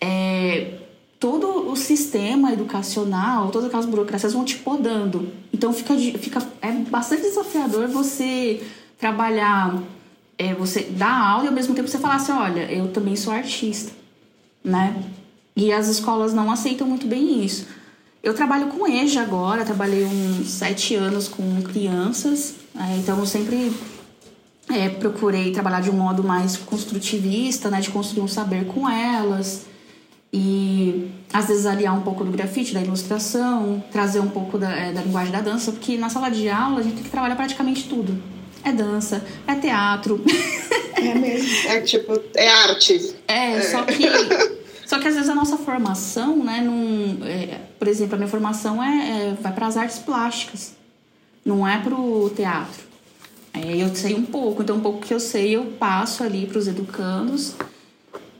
é, 0.00 0.78
todo 1.18 1.70
o 1.70 1.76
sistema 1.76 2.52
educacional, 2.52 3.50
todas 3.50 3.68
aquelas 3.68 3.86
burocracias 3.86 4.32
vão 4.32 4.44
te 4.44 4.56
podando. 4.56 5.32
Então 5.52 5.72
fica, 5.72 5.96
fica 5.96 6.42
é 6.60 6.70
bastante 6.72 7.22
desafiador 7.22 7.88
você 7.88 8.62
trabalhar, 8.98 9.78
é, 10.38 10.54
você 10.54 10.82
dar 10.82 11.12
aula 11.12 11.44
e 11.44 11.48
ao 11.48 11.54
mesmo 11.54 11.74
tempo 11.74 11.88
você 11.88 11.98
falar 11.98 12.16
assim, 12.16 12.32
olha, 12.32 12.70
eu 12.72 12.88
também 12.88 13.16
sou 13.16 13.32
artista, 13.32 13.92
né? 14.62 15.02
E 15.56 15.72
as 15.72 15.88
escolas 15.88 16.34
não 16.34 16.50
aceitam 16.50 16.86
muito 16.86 17.06
bem 17.06 17.44
isso. 17.44 17.66
Eu 18.22 18.34
trabalho 18.34 18.68
com 18.68 18.88
EJA 18.88 19.22
agora, 19.22 19.64
trabalhei 19.64 20.04
uns 20.04 20.48
sete 20.48 20.94
anos 20.94 21.28
com 21.28 21.62
crianças, 21.62 22.54
é, 22.74 22.96
então 22.96 23.18
eu 23.18 23.26
sempre 23.26 23.72
é, 24.68 24.88
procurei 24.88 25.52
trabalhar 25.52 25.80
de 25.80 25.90
um 25.90 25.94
modo 25.94 26.24
mais 26.24 26.56
construtivista, 26.56 27.70
né, 27.70 27.80
de 27.80 27.90
construir 27.90 28.22
um 28.22 28.28
saber 28.28 28.66
com 28.66 28.88
elas 28.88 29.66
e 30.32 31.10
às 31.32 31.46
vezes 31.46 31.66
aliar 31.66 31.96
um 31.96 32.00
pouco 32.00 32.24
do 32.24 32.32
grafite, 32.32 32.74
da 32.74 32.80
ilustração, 32.80 33.84
trazer 33.92 34.20
um 34.20 34.28
pouco 34.28 34.58
da, 34.58 34.70
é, 34.72 34.92
da 34.92 35.02
linguagem 35.02 35.30
da 35.30 35.40
dança, 35.40 35.70
porque 35.70 35.96
na 35.96 36.08
sala 36.08 36.28
de 36.28 36.48
aula 36.48 36.80
a 36.80 36.82
gente 36.82 36.94
tem 36.94 37.04
que 37.04 37.10
trabalhar 37.10 37.36
praticamente 37.36 37.88
tudo. 37.88 38.20
É 38.64 38.72
dança, 38.72 39.24
é 39.46 39.54
teatro. 39.56 40.24
É 40.96 41.14
mesmo. 41.14 41.68
É 41.68 41.80
tipo, 41.80 42.18
é 42.34 42.48
arte. 42.48 43.14
É, 43.28 43.56
é. 43.56 43.60
só 43.60 43.82
que. 43.82 44.04
Só 44.86 44.98
que 44.98 45.08
às 45.08 45.14
vezes 45.14 45.30
a 45.30 45.34
nossa 45.34 45.56
formação, 45.56 46.36
né, 46.44 46.60
num, 46.60 47.18
é, 47.24 47.58
por 47.78 47.88
exemplo, 47.88 48.14
a 48.14 48.18
minha 48.18 48.28
formação 48.28 48.82
é, 48.82 49.30
é 49.30 49.36
vai 49.40 49.52
para 49.52 49.66
as 49.66 49.76
artes 49.76 49.98
plásticas, 49.98 50.74
não 51.44 51.66
é 51.66 51.78
para 51.78 51.94
o 51.94 52.30
teatro. 52.30 52.84
É, 53.52 53.76
eu 53.76 53.94
sei 53.94 54.14
um 54.14 54.24
pouco, 54.24 54.62
então 54.62 54.76
um 54.76 54.80
pouco 54.80 55.00
que 55.00 55.14
eu 55.14 55.20
sei 55.20 55.56
eu 55.56 55.66
passo 55.78 56.22
ali 56.22 56.46
para 56.46 56.58
os 56.58 56.68
educandos 56.68 57.54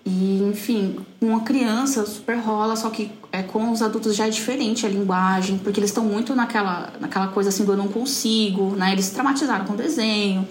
e, 0.06 0.42
enfim, 0.42 0.96
uma 1.20 1.40
criança 1.40 2.04
super 2.04 2.36
rola, 2.36 2.76
só 2.76 2.90
que 2.90 3.10
é, 3.32 3.42
com 3.42 3.70
os 3.72 3.80
adultos 3.80 4.14
já 4.14 4.26
é 4.26 4.30
diferente 4.30 4.84
a 4.84 4.88
linguagem, 4.88 5.56
porque 5.56 5.80
eles 5.80 5.90
estão 5.90 6.04
muito 6.04 6.34
naquela, 6.34 6.92
naquela 7.00 7.28
coisa 7.28 7.48
assim 7.48 7.64
do 7.64 7.72
eu 7.72 7.76
não 7.76 7.88
consigo, 7.88 8.76
né? 8.76 8.92
Eles 8.92 9.06
se 9.06 9.14
traumatizaram 9.14 9.64
com 9.64 9.74
desenho, 9.74 10.46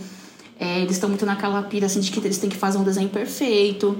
é, 0.59 0.79
eles 0.79 0.93
estão 0.93 1.07
muito 1.07 1.25
naquela 1.25 1.61
pira 1.61 1.85
assim 1.85 1.99
de 1.99 2.11
que 2.11 2.19
eles 2.19 2.39
têm 2.39 2.49
que 2.49 2.57
fazer 2.57 2.79
um 2.79 2.83
desenho 2.83 3.09
perfeito. 3.09 3.95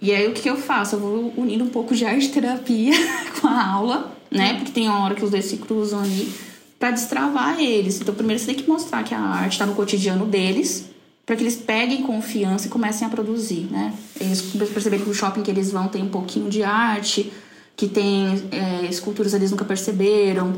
E 0.00 0.12
aí 0.12 0.28
o 0.28 0.34
que 0.34 0.48
eu 0.48 0.56
faço? 0.56 0.96
Eu 0.96 1.00
vou 1.00 1.34
unindo 1.38 1.64
um 1.64 1.68
pouco 1.68 1.94
de 1.94 2.04
arte 2.04 2.28
terapia 2.28 2.92
com 3.40 3.46
a 3.46 3.66
aula, 3.66 4.12
né? 4.30 4.54
Porque 4.54 4.72
tem 4.72 4.88
uma 4.88 5.04
hora 5.04 5.14
que 5.14 5.24
os 5.24 5.30
dois 5.30 5.46
se 5.46 5.56
cruzam 5.56 6.00
ali 6.00 6.30
para 6.78 6.90
destravar 6.90 7.60
eles. 7.60 7.98
Então, 7.98 8.14
primeiro 8.14 8.40
você 8.40 8.46
tem 8.46 8.56
que 8.56 8.68
mostrar 8.68 9.04
que 9.04 9.14
a 9.14 9.20
arte 9.20 9.52
está 9.52 9.64
no 9.64 9.74
cotidiano 9.74 10.26
deles, 10.26 10.90
para 11.24 11.36
que 11.36 11.42
eles 11.42 11.56
peguem 11.56 12.02
confiança 12.02 12.66
e 12.66 12.70
comecem 12.70 13.06
a 13.06 13.10
produzir, 13.10 13.68
né? 13.70 13.94
Eles 14.20 14.42
perceberem 14.42 15.04
que 15.04 15.10
o 15.10 15.14
shopping 15.14 15.42
que 15.42 15.50
eles 15.50 15.70
vão 15.70 15.88
tem 15.88 16.02
um 16.02 16.08
pouquinho 16.08 16.50
de 16.50 16.62
arte, 16.62 17.32
que 17.76 17.88
tem 17.88 18.48
é, 18.50 18.86
esculturas 18.86 19.32
eles 19.32 19.50
nunca 19.50 19.64
perceberam, 19.64 20.54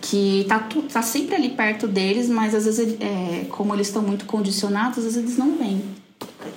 que 0.00 0.44
tá, 0.48 0.68
tá 0.92 1.02
sempre 1.02 1.34
ali 1.34 1.50
perto 1.50 1.86
deles, 1.86 2.28
mas 2.28 2.54
às 2.54 2.64
vezes, 2.64 2.96
é, 3.00 3.46
como 3.50 3.74
eles 3.74 3.88
estão 3.88 4.02
muito 4.02 4.24
condicionados, 4.26 4.98
às 4.98 5.04
vezes 5.04 5.18
eles 5.18 5.36
não 5.36 5.56
vêm. 5.56 5.82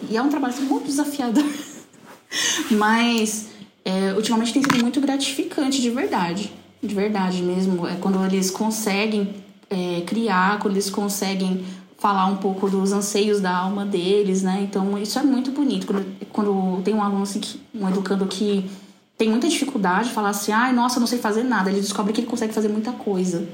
E 0.10 0.18
é 0.18 0.22
um 0.22 0.30
trabalho 0.30 0.54
muito 0.62 0.86
desafiador. 0.86 1.44
mas 2.72 3.48
é, 3.84 4.14
ultimamente 4.14 4.54
tem 4.54 4.62
sido 4.62 4.82
muito 4.82 5.00
gratificante, 5.00 5.82
de 5.82 5.90
verdade. 5.90 6.52
De 6.82 6.94
verdade 6.94 7.42
mesmo. 7.42 7.88
É 7.88 7.96
quando 7.96 8.24
eles 8.26 8.52
conseguem 8.52 9.36
é, 9.70 10.02
criar, 10.06 10.60
quando 10.60 10.74
eles 10.76 10.90
conseguem 10.90 11.66
falar 11.98 12.28
um 12.28 12.38
pouco 12.38 12.70
dos 12.70 12.92
anseios 12.92 13.42
da 13.42 13.56
alma 13.56 13.86
deles, 13.86 14.44
né? 14.44 14.62
Então 14.62 14.98
isso 14.98 15.18
é 15.18 15.24
muito 15.24 15.52
bonito. 15.52 15.88
Quando, 15.88 16.06
quando 16.32 16.82
tem 16.84 16.94
um 16.94 17.02
aluno 17.02 17.24
assim, 17.24 17.40
que, 17.40 17.60
um 17.74 17.88
educando 17.90 18.26
que 18.28 18.70
tem 19.18 19.30
muita 19.30 19.48
dificuldade 19.48 20.10
de 20.10 20.14
falar 20.14 20.30
assim, 20.30 20.52
ai, 20.52 20.72
nossa, 20.72 20.98
eu 20.98 21.00
não 21.00 21.08
sei 21.08 21.18
fazer 21.18 21.44
nada. 21.44 21.70
Ele 21.70 21.82
descobre 21.82 22.14
que 22.14 22.22
ele 22.22 22.28
consegue 22.28 22.54
fazer 22.54 22.70
muita 22.70 22.92
coisa. 22.92 23.48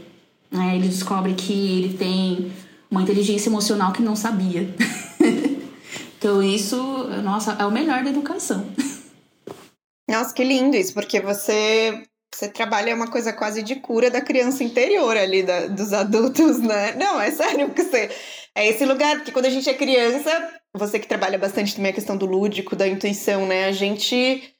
Né? 0.51 0.75
Ele 0.75 0.89
descobre 0.89 1.33
que 1.33 1.53
ele 1.53 1.97
tem 1.97 2.51
uma 2.91 3.01
inteligência 3.01 3.49
emocional 3.49 3.93
que 3.93 4.01
não 4.01 4.15
sabia. 4.15 4.75
então 6.17 6.43
isso, 6.43 6.77
nossa, 7.23 7.53
é 7.53 7.65
o 7.65 7.71
melhor 7.71 8.03
da 8.03 8.09
educação. 8.09 8.65
Nossa, 10.05 10.33
que 10.33 10.43
lindo 10.43 10.75
isso, 10.75 10.93
porque 10.93 11.21
você 11.21 12.03
você 12.35 12.47
trabalha 12.47 12.95
uma 12.95 13.09
coisa 13.09 13.31
quase 13.31 13.61
de 13.61 13.75
cura 13.75 14.09
da 14.09 14.21
criança 14.21 14.63
interior 14.63 15.15
ali, 15.15 15.43
da, 15.43 15.67
dos 15.67 15.93
adultos, 15.93 16.59
né? 16.59 16.93
Não, 16.95 17.19
é 17.19 17.31
sério, 17.31 17.69
que 17.71 17.83
você. 17.83 18.09
É 18.55 18.67
esse 18.67 18.85
lugar, 18.85 19.17
porque 19.17 19.31
quando 19.31 19.45
a 19.45 19.49
gente 19.49 19.69
é 19.69 19.73
criança, 19.73 20.53
você 20.75 20.99
que 20.99 21.07
trabalha 21.07 21.39
bastante 21.39 21.75
também 21.75 21.91
a 21.91 21.95
questão 21.95 22.15
do 22.15 22.25
lúdico, 22.25 22.75
da 22.75 22.87
intuição, 22.87 23.45
né? 23.47 23.65
A 23.65 23.71
gente 23.71 24.53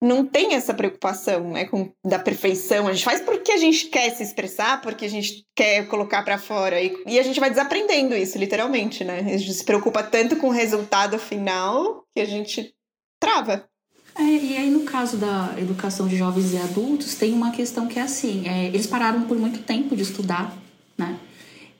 não 0.00 0.24
tem 0.24 0.54
essa 0.54 0.72
preocupação, 0.72 1.50
né, 1.50 1.64
com 1.64 1.92
da 2.04 2.18
perfeição. 2.18 2.86
A 2.86 2.92
gente 2.92 3.04
faz 3.04 3.20
porque 3.20 3.50
a 3.50 3.56
gente 3.56 3.86
quer 3.86 4.10
se 4.10 4.22
expressar, 4.22 4.80
porque 4.80 5.04
a 5.04 5.10
gente 5.10 5.44
quer 5.56 5.86
colocar 5.88 6.22
para 6.22 6.38
fora 6.38 6.80
e, 6.80 6.96
e, 7.06 7.18
a 7.18 7.22
gente 7.22 7.40
vai 7.40 7.50
desaprendendo 7.50 8.14
isso, 8.14 8.38
literalmente, 8.38 9.04
né? 9.04 9.18
A 9.20 9.36
gente 9.36 9.52
se 9.52 9.64
preocupa 9.64 10.02
tanto 10.02 10.36
com 10.36 10.48
o 10.48 10.52
resultado 10.52 11.18
final 11.18 12.04
que 12.14 12.20
a 12.20 12.24
gente 12.24 12.72
trava. 13.20 13.68
É, 14.18 14.22
e 14.22 14.56
aí, 14.56 14.68
no 14.68 14.80
caso 14.80 15.16
da 15.16 15.54
educação 15.56 16.08
de 16.08 16.16
jovens 16.16 16.52
e 16.52 16.56
adultos, 16.56 17.14
tem 17.14 17.32
uma 17.32 17.52
questão 17.52 17.86
que 17.86 18.00
é 18.00 18.02
assim: 18.02 18.48
é, 18.48 18.66
eles 18.66 18.86
pararam 18.86 19.22
por 19.22 19.38
muito 19.38 19.60
tempo 19.60 19.94
de 19.94 20.02
estudar, 20.02 20.56
né? 20.96 21.16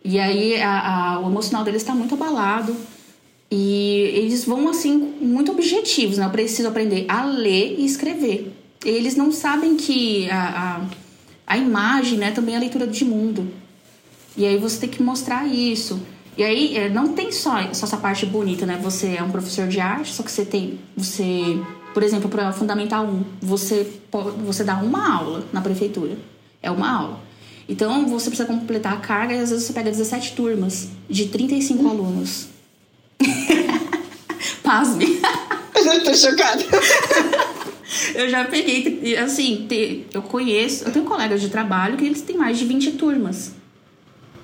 E 0.05 0.21
aí 0.21 0.61
a, 0.63 1.15
a, 1.15 1.21
o 1.21 1.29
emocional 1.29 1.65
deles 1.65 1.83
está 1.83 1.95
muito 1.95 2.15
abalado. 2.15 2.77
E 3.51 4.13
eles 4.15 4.45
vão, 4.45 4.69
assim, 4.69 4.97
muito 5.21 5.51
objetivos, 5.51 6.19
né? 6.19 6.27
Eu 6.27 6.31
preciso 6.31 6.69
aprender 6.69 7.07
a 7.09 7.25
ler 7.25 7.77
e 7.79 7.85
escrever. 7.85 8.53
Eles 8.85 9.17
não 9.17 9.33
sabem 9.33 9.75
que 9.75 10.31
a, 10.31 10.83
a, 11.47 11.55
a 11.55 11.59
imagem, 11.59 12.19
né, 12.19 12.31
também 12.31 12.55
é 12.55 12.59
a 12.59 12.61
leitura 12.61 12.87
de 12.87 13.05
mundo. 13.07 13.51
E 14.37 14.45
aí 14.45 14.59
você 14.59 14.81
tem 14.81 14.89
que 14.91 15.03
mostrar 15.03 15.47
isso. 15.47 16.01
E 16.37 16.45
aí 16.45 16.77
é, 16.77 16.89
não 16.89 17.15
tem 17.15 17.33
só, 17.33 17.73
só 17.73 17.87
essa 17.87 17.97
parte 17.97 18.27
bonita, 18.27 18.67
né? 18.67 18.79
Você 18.83 19.17
é 19.17 19.23
um 19.23 19.31
professor 19.31 19.67
de 19.67 19.81
arte, 19.81 20.13
só 20.13 20.23
que 20.23 20.31
você 20.31 20.45
tem. 20.45 20.79
Você 20.95 21.59
por 21.95 22.03
exemplo, 22.03 22.29
para 22.29 22.53
Fundamental 22.53 23.05
1, 23.05 23.25
você, 23.41 24.01
você 24.45 24.65
dá 24.65 24.77
uma 24.77 25.15
aula 25.15 25.45
na 25.53 25.61
prefeitura. 25.61 26.17
É 26.63 26.71
uma 26.71 26.91
aula. 26.91 27.21
Então, 27.69 28.07
você 28.09 28.31
precisa 28.31 28.49
completar 28.49 28.95
a 28.95 28.97
carga 28.97 29.35
e 29.35 29.41
às 29.41 29.51
vezes 29.51 29.67
você 29.67 29.73
pega 29.73 29.91
17 29.91 30.33
turmas 30.33 30.89
de 31.09 31.27
35 31.27 31.83
hum. 31.83 31.91
alunos. 31.91 32.49
Pasme. 34.63 35.21
Eu 35.75 36.05
tô 36.05 36.15
chocada. 36.15 36.65
eu 38.15 38.29
já 38.29 38.45
peguei, 38.45 39.17
assim, 39.17 39.67
eu 40.13 40.23
conheço, 40.23 40.85
eu 40.85 40.93
tenho 40.93 41.05
colegas 41.05 41.41
de 41.41 41.49
trabalho 41.49 41.97
que 41.97 42.05
eles 42.05 42.23
têm 42.23 42.37
mais 42.37 42.59
de 42.59 42.65
20 42.65 42.93
turmas. 42.93 43.53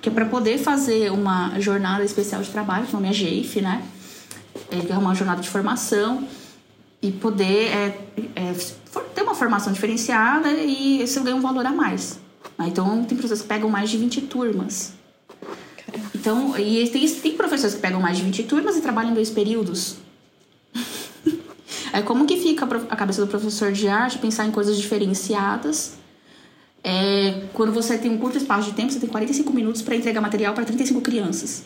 Que 0.00 0.09
é 0.09 0.12
para 0.12 0.26
poder 0.26 0.59
fazer 0.59 1.11
uma 1.11 1.59
jornada 1.61 2.04
especial 2.04 2.42
de 2.42 2.50
trabalho, 2.50 2.87
que 2.87 2.92
o 2.92 2.96
nome 2.96 3.09
é 3.09 3.12
GEIF, 3.12 3.61
né? 3.61 3.83
É 4.70 4.96
uma 4.98 5.14
jornada 5.14 5.40
de 5.40 5.48
formação 5.48 6.26
e 7.05 7.12
poder 7.12 7.69
é, 7.69 7.99
é, 8.35 8.55
ter 9.14 9.23
uma 9.23 9.35
formação 9.35 9.73
diferenciada 9.73 10.51
e 10.53 11.07
você 11.07 11.21
ganha 11.21 11.37
um 11.37 11.40
valor 11.40 11.67
a 11.67 11.71
mais. 11.71 12.19
Né? 12.59 12.67
Então, 12.69 13.05
tem 13.05 13.17
professores 13.17 13.43
que 13.43 13.49
pegam 13.49 13.69
mais 13.69 13.90
de 13.90 13.99
20 13.99 14.23
turmas. 14.23 14.95
Então, 16.14 16.59
e 16.59 16.88
tem, 16.88 17.07
tem 17.07 17.37
professores 17.37 17.75
que 17.75 17.81
pegam 17.83 18.01
mais 18.01 18.17
de 18.17 18.25
20 18.25 18.45
turmas 18.45 18.77
e 18.77 18.81
trabalham 18.81 19.11
em 19.11 19.14
dois 19.14 19.29
períodos. 19.29 19.97
é 21.93 22.01
como 22.01 22.25
que 22.25 22.38
fica 22.38 22.64
a 22.88 22.97
cabeça 22.97 23.21
do 23.21 23.29
professor 23.29 23.71
de 23.71 23.87
arte 23.87 24.19
pensar 24.19 24.47
em 24.47 24.51
coisas 24.51 24.79
diferenciadas? 24.79 25.93
É, 26.83 27.43
quando 27.53 27.73
você 27.73 27.99
tem 27.99 28.11
um 28.11 28.19
curto 28.19 28.38
espaço 28.38 28.71
de 28.71 28.77
tempo, 28.77 28.93
você 28.93 28.99
tem 28.99 29.09
45 29.09 29.53
minutos 29.53 29.83
para 29.83 29.95
entregar 29.95 30.23
material 30.23 30.55
para 30.55 30.64
35 30.64 31.03
crianças. 31.03 31.64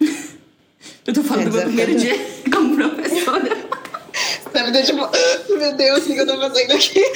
Eu 1.06 1.12
tô 1.12 1.22
falando 1.22 1.48
é, 1.48 1.50
do 1.50 1.52
meu 1.52 1.62
primeiro 1.64 1.96
dia 1.96 2.14
como 2.50 2.76
professora. 2.76 2.99
Deve 4.60 4.72
ter 4.72 4.84
tipo, 4.84 5.02
ah, 5.02 5.10
meu 5.48 5.74
Deus, 5.74 6.04
o 6.04 6.06
que 6.06 6.18
eu 6.18 6.26
tô 6.26 6.38
fazendo 6.38 6.72
aqui? 6.72 7.00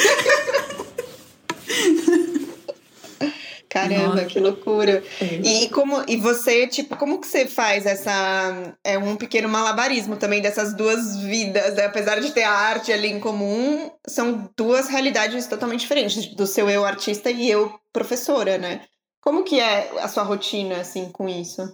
Caramba, 3.68 4.06
Nossa. 4.06 4.24
que 4.26 4.38
loucura. 4.38 5.02
É. 5.20 5.24
E 5.42 5.68
como 5.70 6.04
e 6.06 6.16
você, 6.16 6.68
tipo, 6.68 6.96
como 6.96 7.20
que 7.20 7.26
você 7.26 7.44
faz 7.44 7.84
essa 7.84 8.72
é 8.84 8.96
um 8.96 9.16
pequeno 9.16 9.48
malabarismo 9.48 10.16
também 10.16 10.40
dessas 10.40 10.74
duas 10.74 11.16
vidas, 11.16 11.74
né? 11.74 11.86
apesar 11.86 12.20
de 12.20 12.30
ter 12.30 12.44
a 12.44 12.52
arte 12.52 12.92
ali 12.92 13.08
em 13.08 13.18
comum, 13.18 13.90
são 14.06 14.48
duas 14.56 14.88
realidades 14.88 15.48
totalmente 15.48 15.80
diferentes, 15.80 16.26
do 16.36 16.46
seu 16.46 16.70
eu 16.70 16.84
artista 16.84 17.32
e 17.32 17.50
eu 17.50 17.74
professora, 17.92 18.58
né? 18.58 18.82
Como 19.20 19.42
que 19.42 19.58
é 19.58 19.90
a 20.00 20.06
sua 20.06 20.22
rotina 20.22 20.76
assim 20.76 21.10
com 21.10 21.28
isso? 21.28 21.68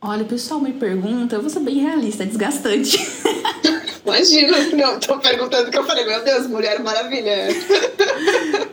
Olha, 0.00 0.22
o 0.22 0.28
pessoal 0.28 0.60
me 0.60 0.72
pergunta, 0.72 1.36
eu 1.36 1.42
vou 1.42 1.50
ser 1.50 1.60
bem 1.60 1.80
realista, 1.80 2.22
é 2.22 2.26
desgastante. 2.26 2.98
Imagina, 4.08 4.58
não, 4.74 4.98
tô 4.98 5.18
perguntando 5.18 5.70
que 5.70 5.78
eu 5.78 5.84
falei, 5.84 6.04
meu 6.04 6.24
Deus, 6.24 6.46
mulher 6.46 6.82
maravilha. 6.82 7.48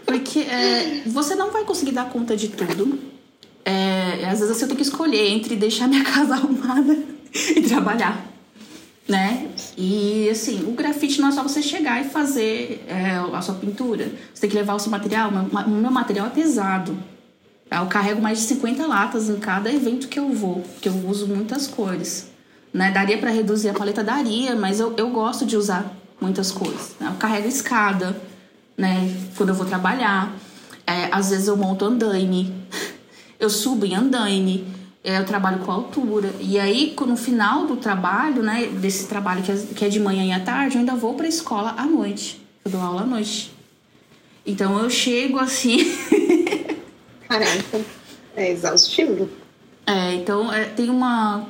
Porque 0.05 0.39
é, 0.39 1.01
você 1.05 1.35
não 1.35 1.51
vai 1.51 1.63
conseguir 1.65 1.91
dar 1.91 2.09
conta 2.09 2.35
de 2.37 2.47
tudo. 2.47 2.99
É, 3.65 4.25
às 4.25 4.39
vezes 4.39 4.61
eu 4.61 4.67
tenho 4.67 4.77
que 4.77 4.83
escolher 4.83 5.27
entre 5.29 5.55
deixar 5.55 5.87
minha 5.87 6.03
casa 6.05 6.35
arrumada 6.35 6.97
e 7.33 7.61
trabalhar. 7.61 8.31
Né? 9.07 9.49
E 9.77 10.29
assim, 10.29 10.63
o 10.67 10.71
grafite 10.71 11.21
não 11.21 11.29
é 11.29 11.31
só 11.31 11.43
você 11.43 11.61
chegar 11.61 12.03
e 12.03 12.09
fazer 12.09 12.83
é, 12.87 13.17
a 13.33 13.41
sua 13.41 13.55
pintura. 13.55 14.11
Você 14.33 14.41
tem 14.41 14.49
que 14.49 14.55
levar 14.55 14.73
o 14.75 14.79
seu 14.79 14.89
material. 14.89 15.29
O 15.29 15.69
meu 15.69 15.91
material 15.91 16.27
é 16.27 16.29
pesado. 16.29 16.97
Eu 17.69 17.87
carrego 17.87 18.21
mais 18.21 18.39
de 18.39 18.45
50 18.45 18.85
latas 18.85 19.29
em 19.29 19.37
cada 19.37 19.71
evento 19.71 20.07
que 20.07 20.19
eu 20.19 20.29
vou, 20.29 20.61
porque 20.61 20.87
eu 20.87 20.95
uso 21.07 21.27
muitas 21.27 21.67
cores. 21.67 22.34
Né? 22.75 22.91
Daria 22.91 23.17
para 23.17 23.31
reduzir 23.31 23.69
a 23.69 23.73
paleta? 23.73 24.03
Daria, 24.03 24.53
mas 24.53 24.81
eu, 24.81 24.93
eu 24.97 25.09
gosto 25.09 25.45
de 25.45 25.55
usar 25.55 25.95
muitas 26.19 26.51
cores. 26.51 26.93
Né? 26.99 27.07
Eu 27.07 27.13
carrego 27.13 27.47
escada, 27.47 28.21
né? 28.77 29.15
Quando 29.37 29.49
eu 29.49 29.55
vou 29.55 29.65
trabalhar. 29.65 30.35
É, 30.85 31.07
às 31.09 31.29
vezes 31.29 31.47
eu 31.47 31.55
monto 31.55 31.85
andaime. 31.85 32.53
Eu 33.37 33.49
subo 33.49 33.85
em 33.85 33.93
andaime. 33.93 34.65
É, 35.03 35.19
eu 35.19 35.25
trabalho 35.25 35.59
com 35.59 35.69
altura. 35.69 36.31
E 36.39 36.57
aí, 36.57 36.95
no 37.05 37.17
final 37.17 37.67
do 37.67 37.75
trabalho, 37.75 38.41
né? 38.41 38.65
Desse 38.67 39.07
trabalho 39.07 39.43
que 39.43 39.51
é, 39.51 39.55
que 39.75 39.85
é 39.85 39.89
de 39.89 39.99
manhã 39.99 40.23
e 40.23 40.31
à 40.31 40.39
tarde, 40.39 40.75
eu 40.75 40.79
ainda 40.79 40.95
vou 40.95 41.15
pra 41.15 41.27
escola 41.27 41.75
à 41.77 41.85
noite. 41.85 42.41
Eu 42.63 42.71
dou 42.71 42.79
aula 42.79 43.01
à 43.01 43.05
noite. 43.05 43.53
Então 44.45 44.79
eu 44.79 44.89
chego 44.89 45.37
assim. 45.37 45.79
Caraca, 47.27 47.81
é 48.37 48.51
exaustivo. 48.53 49.29
É, 49.85 50.15
então 50.15 50.51
é, 50.51 50.63
tem 50.63 50.89
uma 50.89 51.45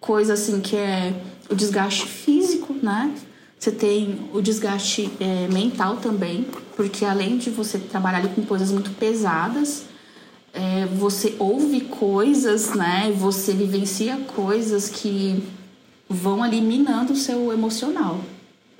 coisa 0.00 0.34
assim 0.34 0.60
que 0.60 0.76
é 0.76 1.14
o 1.50 1.54
desgaste 1.54 2.06
físico, 2.06 2.74
né? 2.82 3.14
Você 3.58 3.72
tem 3.72 4.28
o 4.32 4.40
desgaste 4.40 5.10
é, 5.18 5.48
mental 5.48 5.96
também, 5.96 6.46
porque 6.76 7.04
além 7.04 7.38
de 7.38 7.50
você 7.50 7.78
trabalhar 7.78 8.26
com 8.28 8.42
coisas 8.42 8.70
muito 8.70 8.90
pesadas, 8.92 9.84
é, 10.52 10.86
você 10.86 11.34
ouve 11.38 11.80
coisas, 11.82 12.74
né? 12.74 13.12
Você 13.18 13.52
vivencia 13.52 14.16
coisas 14.34 14.88
que 14.88 15.42
vão 16.08 16.42
ali 16.42 16.60
minando 16.60 17.12
o 17.12 17.16
seu 17.16 17.52
emocional, 17.52 18.20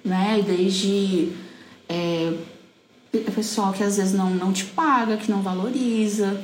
né? 0.05 0.43
Desde 0.47 1.33
é, 1.89 2.33
pessoal 3.39 3.73
que 3.73 3.83
às 3.83 3.97
vezes 3.97 4.13
não, 4.13 4.31
não 4.31 4.53
te 4.53 4.65
paga, 4.65 5.17
que 5.17 5.31
não 5.31 5.43
valoriza, 5.43 6.41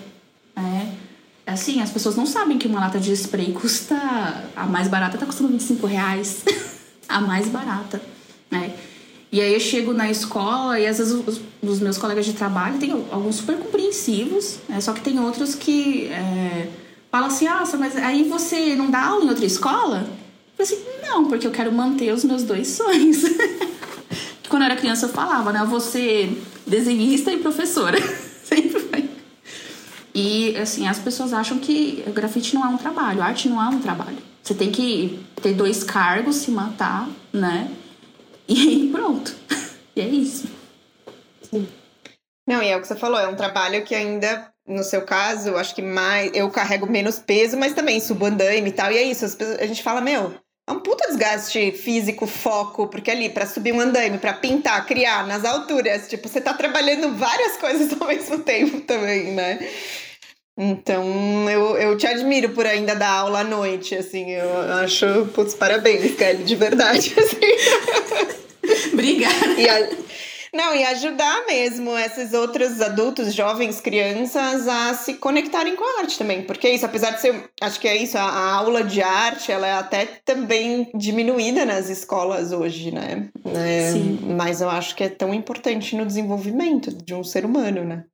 né? 0.56 0.94
Assim, 1.46 1.82
as 1.82 1.90
pessoas 1.90 2.16
não 2.16 2.24
sabem 2.24 2.56
que 2.58 2.66
uma 2.66 2.80
lata 2.80 2.98
de 2.98 3.12
spray 3.12 3.52
custa. 3.52 3.96
A 4.56 4.66
mais 4.66 4.88
barata 4.88 5.18
tá 5.18 5.26
custando 5.26 5.50
25 5.50 5.86
reais. 5.86 6.42
a 7.08 7.20
mais 7.20 7.48
barata, 7.48 8.00
né? 8.50 8.74
E 9.30 9.40
aí 9.40 9.52
eu 9.52 9.60
chego 9.60 9.92
na 9.92 10.08
escola 10.10 10.78
e 10.78 10.86
às 10.86 10.98
vezes 10.98 11.12
os, 11.12 11.40
os 11.60 11.80
meus 11.80 11.98
colegas 11.98 12.24
de 12.24 12.34
trabalho 12.34 12.78
tem 12.78 12.92
alguns 12.92 13.36
super 13.36 13.56
compreensivos, 13.56 14.58
né? 14.68 14.80
só 14.80 14.92
que 14.92 15.00
tem 15.00 15.18
outros 15.18 15.56
que 15.56 16.06
é, 16.06 16.68
falam 17.10 17.26
assim, 17.26 17.48
ah, 17.48 17.64
mas 17.76 17.96
aí 17.96 18.22
você 18.28 18.76
não 18.76 18.90
dá 18.90 19.06
aula 19.06 19.24
em 19.24 19.28
outra 19.28 19.44
escola? 19.44 20.08
Eu 20.56 20.62
assim, 20.62 20.78
não, 21.02 21.26
porque 21.26 21.48
eu 21.48 21.50
quero 21.50 21.72
manter 21.72 22.12
os 22.12 22.22
meus 22.22 22.44
dois 22.44 22.68
sonhos. 22.68 23.24
Quando 24.48 24.62
eu 24.62 24.66
era 24.66 24.76
criança 24.76 25.06
eu 25.06 25.10
falava, 25.10 25.52
né? 25.52 25.66
Você 25.68 26.32
desenhista 26.64 27.32
e 27.32 27.38
professora. 27.38 27.98
Sempre. 28.44 28.83
E, 30.14 30.56
assim, 30.56 30.86
as 30.86 30.98
pessoas 30.98 31.32
acham 31.32 31.58
que 31.58 32.04
grafite 32.12 32.54
não 32.54 32.64
é 32.64 32.68
um 32.68 32.78
trabalho, 32.78 33.20
arte 33.20 33.48
não 33.48 33.60
é 33.60 33.68
um 33.68 33.80
trabalho. 33.80 34.18
Você 34.42 34.54
tem 34.54 34.70
que 34.70 35.24
ter 35.42 35.54
dois 35.54 35.82
cargos, 35.82 36.36
se 36.36 36.50
matar, 36.50 37.08
né? 37.32 37.68
E 38.48 38.90
pronto. 38.92 39.34
E 39.96 40.00
é 40.00 40.06
isso. 40.06 40.46
Sim. 41.42 41.66
Não, 42.46 42.62
e 42.62 42.68
é 42.68 42.76
o 42.76 42.80
que 42.80 42.86
você 42.86 42.94
falou, 42.94 43.18
é 43.18 43.26
um 43.26 43.36
trabalho 43.36 43.84
que 43.84 43.94
ainda, 43.94 44.52
no 44.68 44.84
seu 44.84 45.02
caso, 45.02 45.56
acho 45.56 45.74
que 45.74 45.82
mais. 45.82 46.30
Eu 46.34 46.50
carrego 46.50 46.90
menos 46.90 47.18
peso, 47.18 47.56
mas 47.56 47.72
também 47.72 47.98
subo 47.98 48.26
andaime 48.26 48.68
e 48.68 48.72
tal. 48.72 48.92
E 48.92 48.98
é 48.98 49.02
isso, 49.02 49.24
pessoas, 49.24 49.62
a 49.62 49.66
gente 49.66 49.82
fala, 49.82 50.00
meu, 50.00 50.34
é 50.66 50.72
um 50.72 50.80
puta 50.80 51.08
desgaste 51.08 51.72
físico, 51.72 52.26
foco, 52.26 52.86
porque 52.88 53.10
ali, 53.10 53.28
para 53.28 53.46
subir 53.46 53.72
um 53.72 53.80
andaime, 53.80 54.18
para 54.18 54.32
pintar, 54.32 54.86
criar 54.86 55.26
nas 55.26 55.44
alturas, 55.44 56.08
tipo, 56.08 56.26
você 56.26 56.40
tá 56.40 56.54
trabalhando 56.54 57.14
várias 57.16 57.56
coisas 57.56 57.92
ao 58.00 58.08
mesmo 58.08 58.38
tempo 58.38 58.80
também, 58.80 59.32
né? 59.32 59.58
Então, 60.56 61.50
eu, 61.50 61.76
eu 61.76 61.96
te 61.98 62.06
admiro 62.06 62.50
por 62.50 62.64
ainda 62.64 62.94
dar 62.94 63.10
aula 63.10 63.40
à 63.40 63.44
noite, 63.44 63.94
assim, 63.94 64.30
eu 64.30 64.56
acho, 64.82 65.26
putz, 65.34 65.52
parabéns, 65.52 66.14
Kelly, 66.14 66.44
de 66.44 66.54
verdade, 66.54 67.12
assim. 67.18 68.92
Obrigada. 68.92 69.60
E 69.60 69.68
a, 69.68 69.88
não, 70.54 70.74
e 70.74 70.84
ajudar 70.84 71.44
mesmo 71.46 71.98
esses 71.98 72.32
outros 72.32 72.80
adultos, 72.80 73.34
jovens, 73.34 73.80
crianças 73.80 74.68
a 74.68 74.94
se 74.94 75.14
conectarem 75.14 75.74
com 75.74 75.84
a 75.84 76.02
arte 76.02 76.16
também. 76.16 76.42
Porque 76.42 76.68
isso, 76.70 76.86
apesar 76.86 77.10
de 77.10 77.20
ser. 77.20 77.50
Acho 77.60 77.80
que 77.80 77.88
é 77.88 77.96
isso, 77.96 78.16
a, 78.16 78.22
a 78.22 78.54
aula 78.54 78.84
de 78.84 79.02
arte, 79.02 79.50
ela 79.50 79.66
é 79.66 79.72
até 79.72 80.06
também 80.24 80.90
diminuída 80.94 81.66
nas 81.66 81.88
escolas 81.88 82.52
hoje, 82.52 82.92
né? 82.92 83.28
É, 83.44 83.90
Sim. 83.92 84.20
Mas 84.36 84.60
eu 84.60 84.70
acho 84.70 84.94
que 84.94 85.02
é 85.02 85.08
tão 85.08 85.34
importante 85.34 85.96
no 85.96 86.06
desenvolvimento 86.06 86.90
de 87.04 87.14
um 87.14 87.24
ser 87.24 87.44
humano, 87.44 87.84
né? 87.84 88.04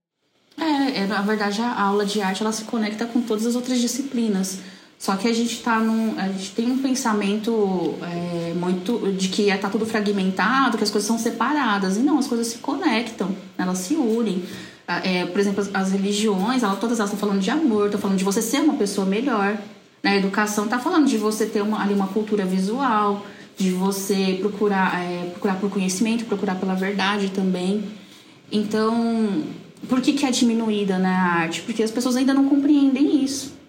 É, 0.59 1.00
é, 1.00 1.07
na 1.07 1.22
verdade, 1.22 1.61
a 1.61 1.83
aula 1.83 2.05
de 2.05 2.20
arte 2.20 2.42
ela 2.42 2.53
se 2.53 2.64
conecta 2.64 3.07
com 3.07 3.20
todas 3.20 3.46
as 3.46 3.55
outras 3.55 3.79
disciplinas. 3.79 4.59
Só 5.00 5.16
que 5.16 5.26
a 5.26 5.32
gente 5.32 5.62
tá 5.62 5.78
num. 5.78 6.14
A 6.18 6.28
gente 6.28 6.50
tem 6.50 6.70
um 6.70 6.76
pensamento 6.76 7.94
é, 8.02 8.52
muito 8.52 9.10
de 9.12 9.30
que 9.30 9.50
tá 9.56 9.70
tudo 9.70 9.86
fragmentado, 9.86 10.76
que 10.76 10.84
as 10.84 10.90
coisas 10.90 11.08
são 11.08 11.18
separadas. 11.18 11.96
E 11.96 12.00
não, 12.00 12.18
as 12.18 12.26
coisas 12.26 12.48
se 12.48 12.58
conectam, 12.58 13.34
elas 13.56 13.78
se 13.78 13.94
unem. 13.94 14.44
É, 14.86 15.24
por 15.24 15.40
exemplo, 15.40 15.62
as, 15.62 15.74
as 15.74 15.92
religiões, 15.92 16.62
elas, 16.62 16.78
todas 16.78 16.98
elas 16.98 17.10
estão 17.10 17.18
falando 17.18 17.40
de 17.40 17.50
amor, 17.50 17.86
estão 17.86 17.98
falando 17.98 18.18
de 18.18 18.24
você 18.24 18.42
ser 18.42 18.60
uma 18.60 18.74
pessoa 18.74 19.06
melhor. 19.06 19.56
Né? 20.02 20.10
A 20.10 20.16
educação 20.16 20.64
está 20.64 20.78
falando 20.78 21.06
de 21.06 21.16
você 21.16 21.46
ter 21.46 21.62
uma, 21.62 21.82
ali 21.82 21.94
uma 21.94 22.08
cultura 22.08 22.44
visual, 22.44 23.24
de 23.56 23.70
você 23.70 24.36
procurar, 24.38 25.00
é, 25.00 25.30
procurar 25.30 25.54
por 25.54 25.70
conhecimento, 25.70 26.26
procurar 26.26 26.56
pela 26.56 26.74
verdade 26.74 27.30
também. 27.30 27.84
Então, 28.52 29.44
por 29.88 30.02
que, 30.02 30.12
que 30.12 30.26
é 30.26 30.30
diminuída 30.30 30.98
né, 30.98 31.08
a 31.08 31.32
arte? 31.40 31.62
Porque 31.62 31.82
as 31.82 31.90
pessoas 31.90 32.16
ainda 32.16 32.34
não 32.34 32.50
compreendem 32.50 33.24
isso. 33.24 33.60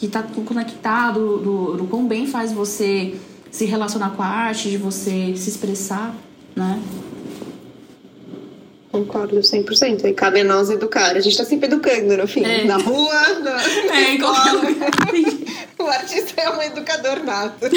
Que 0.00 0.06
está 0.06 0.22
conectado, 0.22 1.38
do, 1.38 1.76
do 1.76 1.84
quão 1.84 2.08
bem 2.08 2.26
faz 2.26 2.52
você 2.52 3.14
se 3.50 3.66
relacionar 3.66 4.10
com 4.10 4.22
a 4.22 4.26
arte, 4.26 4.70
de 4.70 4.78
você 4.78 5.34
se 5.36 5.50
expressar, 5.50 6.14
né? 6.56 6.82
Concordo 8.90 9.38
100%. 9.38 10.04
E 10.04 10.12
cabe 10.12 10.40
a 10.40 10.44
nós 10.44 10.68
educar. 10.68 11.10
A 11.16 11.20
gente 11.20 11.32
está 11.32 11.44
sempre 11.44 11.66
educando 11.66 12.16
no 12.16 12.26
fim. 12.26 12.44
É. 12.44 12.64
Na 12.64 12.76
rua, 12.76 13.28
na 13.38 13.62
é, 13.94 14.14
escola. 14.14 14.62
o 15.78 15.86
artista 15.86 16.40
é 16.40 16.50
um 16.50 16.62
educador 16.62 17.22
nato. 17.22 17.66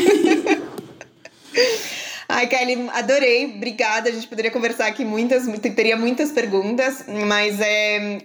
Ai, 2.27 2.47
Kelly, 2.47 2.89
adorei. 2.93 3.45
Obrigada. 3.45 4.09
A 4.09 4.11
gente 4.11 4.27
poderia 4.27 4.49
conversar 4.49 4.87
aqui 4.87 5.05
muitas, 5.05 5.45
teria 5.75 5.95
muitas 5.95 6.31
perguntas, 6.31 7.05
mas 7.27 7.59
é, 7.59 8.23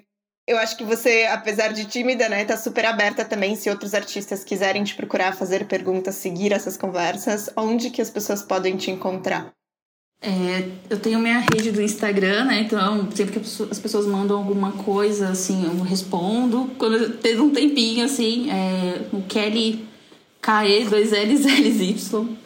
eu 0.49 0.59
acho 0.59 0.77
que 0.77 0.85
você, 0.85 1.29
apesar 1.31 1.73
de 1.73 1.85
tímida, 1.85 2.29
né, 2.29 2.45
tá 2.45 2.57
super 2.57 2.85
aberta 2.87 3.25
também. 3.25 3.55
Se 3.55 3.71
outros 3.71 3.95
artistas 3.95 4.43
quiserem 4.43 4.83
te 4.83 4.95
procurar, 4.95 5.37
fazer 5.37 5.67
perguntas, 5.67 6.15
seguir 6.17 6.53
essas 6.53 6.77
conversas, 6.77 7.51
onde 7.57 7.91
que 7.91 8.03
as 8.03 8.11
pessoas 8.11 8.43
podem 8.43 8.77
te 8.77 8.91
encontrar? 8.91 9.53
É, 10.21 10.69
eu 10.91 10.99
tenho 10.99 11.21
minha 11.21 11.39
rede 11.39 11.71
do 11.71 11.81
Instagram, 11.81 12.47
né? 12.47 12.63
Então, 12.63 13.09
sempre 13.15 13.39
que 13.39 13.47
as 13.71 13.79
pessoas 13.79 14.07
mandam 14.07 14.37
alguma 14.39 14.73
coisa, 14.73 15.29
assim, 15.29 15.65
eu 15.65 15.81
respondo. 15.83 16.73
Quando 16.77 17.19
teve 17.19 17.41
um 17.41 17.51
tempinho, 17.51 18.05
assim, 18.05 18.51
é, 18.51 19.03
o 19.13 19.23
Kelly 19.23 19.87
KE 20.43 20.85
2 20.89 21.11
L's 21.13 21.45
L's 21.47 21.81
Y 21.81 22.39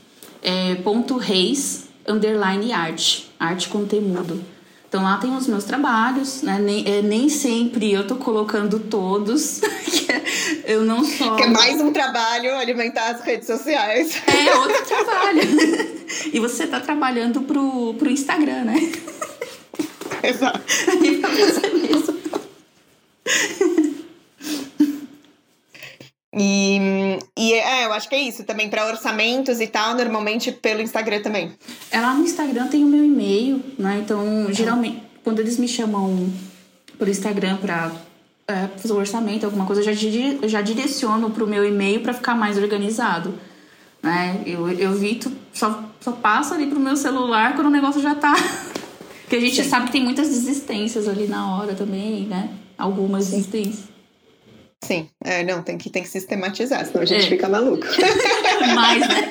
é, 0.42 0.74
ponto 0.76 1.16
reis 1.16 1.88
underline 2.06 2.72
arte, 2.72 3.30
arte 3.38 3.68
com 3.68 3.86
temudo. 3.86 4.42
Então 4.92 5.02
lá 5.02 5.16
tem 5.16 5.34
os 5.34 5.46
meus 5.46 5.64
trabalhos, 5.64 6.42
né? 6.42 6.58
Nem, 6.58 6.86
é, 6.86 7.00
nem 7.00 7.26
sempre 7.30 7.90
eu 7.90 8.06
tô 8.06 8.16
colocando 8.16 8.78
todos. 8.78 9.62
eu 10.68 10.84
não 10.84 11.02
só. 11.02 11.34
Que 11.34 11.44
é 11.44 11.46
mais 11.46 11.80
um 11.80 11.94
trabalho 11.94 12.54
alimentar 12.58 13.12
as 13.12 13.22
redes 13.22 13.46
sociais. 13.46 14.20
É 14.26 14.52
outro 14.54 14.84
trabalho. 14.84 15.40
e 16.30 16.38
você 16.38 16.66
tá 16.66 16.78
trabalhando 16.78 17.40
pro, 17.40 17.94
pro 17.94 18.10
Instagram, 18.10 18.64
né? 18.64 18.92
Exato. 20.22 20.60
E 21.02 21.16
pra 21.16 21.30
você 21.30 21.68
mesmo. 21.70 22.22
E, 26.34 26.76
é, 26.76 27.01
que 28.12 28.16
é 28.16 28.20
isso 28.20 28.44
também, 28.44 28.68
para 28.68 28.86
orçamentos 28.86 29.58
e 29.58 29.66
tal, 29.66 29.94
normalmente 29.94 30.52
pelo 30.52 30.82
Instagram 30.82 31.22
também. 31.22 31.50
É 31.90 31.98
lá 31.98 32.12
no 32.12 32.22
Instagram 32.22 32.66
tem 32.66 32.84
o 32.84 32.86
meu 32.86 33.02
e-mail, 33.02 33.62
né? 33.78 34.02
Então, 34.04 34.52
geralmente, 34.52 35.02
quando 35.24 35.38
eles 35.38 35.56
me 35.56 35.66
chamam 35.66 36.30
por 36.98 37.08
Instagram 37.08 37.56
para 37.56 37.90
é, 38.46 38.68
fazer 38.76 38.92
o 38.92 38.98
orçamento, 38.98 39.46
alguma 39.46 39.64
coisa, 39.64 39.80
eu 39.80 39.94
já, 39.94 40.08
eu 40.42 40.46
já 40.46 40.60
direciono 40.60 41.30
pro 41.30 41.46
meu 41.46 41.66
e-mail 41.66 42.02
para 42.02 42.12
ficar 42.12 42.34
mais 42.34 42.58
organizado. 42.58 43.32
Né? 44.02 44.42
Eu, 44.44 44.70
eu 44.70 44.92
evito, 44.92 45.32
só, 45.54 45.82
só 45.98 46.12
passo 46.12 46.52
ali 46.52 46.66
pro 46.66 46.78
meu 46.78 46.96
celular 46.96 47.54
quando 47.54 47.68
o 47.68 47.70
negócio 47.70 48.02
já 48.02 48.14
tá. 48.14 48.34
Porque 49.24 49.36
a 49.36 49.40
gente 49.40 49.62
Sim. 49.62 49.70
sabe 49.70 49.86
que 49.86 49.92
tem 49.92 50.04
muitas 50.04 50.28
desistências 50.28 51.08
ali 51.08 51.26
na 51.28 51.56
hora 51.56 51.72
também, 51.72 52.26
né? 52.26 52.50
Algumas 52.76 53.24
Sim. 53.24 53.36
desistências. 53.36 53.91
Sim, 54.84 55.08
é, 55.24 55.44
não, 55.44 55.62
tem 55.62 55.78
que, 55.78 55.88
tem 55.88 56.02
que 56.02 56.08
sistematizar, 56.08 56.84
senão 56.84 57.02
a 57.02 57.04
gente 57.04 57.26
é. 57.26 57.28
fica 57.28 57.48
maluco. 57.48 57.86
Mais, 58.74 59.00
né? 59.08 59.28